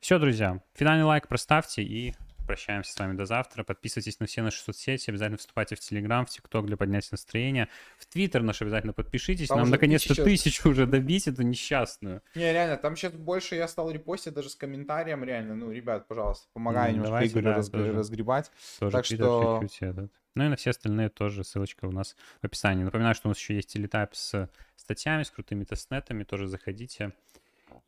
[0.00, 2.14] Все, друзья, финальный лайк проставьте и
[2.48, 3.62] прощаемся с вами до завтра.
[3.62, 7.68] Подписывайтесь на все наши соцсети, обязательно вступайте в Телеграм, в ТикТок для поднятия настроения.
[7.98, 9.48] В Твиттер наш обязательно подпишитесь.
[9.48, 12.22] Там Нам наконец-то тысяча- тысячу уже добить, эту несчастную.
[12.34, 15.54] Не, реально, там сейчас больше я стал репостить даже с комментарием, реально.
[15.54, 17.92] Ну, ребят, пожалуйста, помогай Ну, немножко Игорю да, разг- тоже.
[17.92, 18.50] разгребать.
[18.80, 20.12] Тоже Так что- чуть-чуть этот.
[20.34, 22.84] Ну и на все остальные тоже ссылочка у нас в описании.
[22.84, 26.24] Напоминаю, что у нас еще есть телетайп с статьями, с крутыми тестнетами.
[26.24, 27.12] Тоже заходите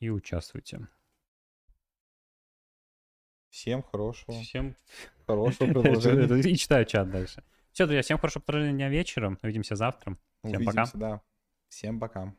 [0.01, 0.87] и участвуйте.
[3.51, 4.77] Всем хорошего, Всем
[5.27, 6.51] хорошего продолжения.
[6.51, 7.43] И читаю чат дальше.
[7.73, 9.39] Все, друзья, всем хорошего продолжения вечером.
[9.43, 10.17] Увидимся завтра.
[10.43, 10.83] Всем пока.
[10.83, 11.23] Увидимся, да.
[11.69, 12.35] Всем пока.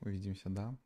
[0.00, 0.76] Увидимся, да.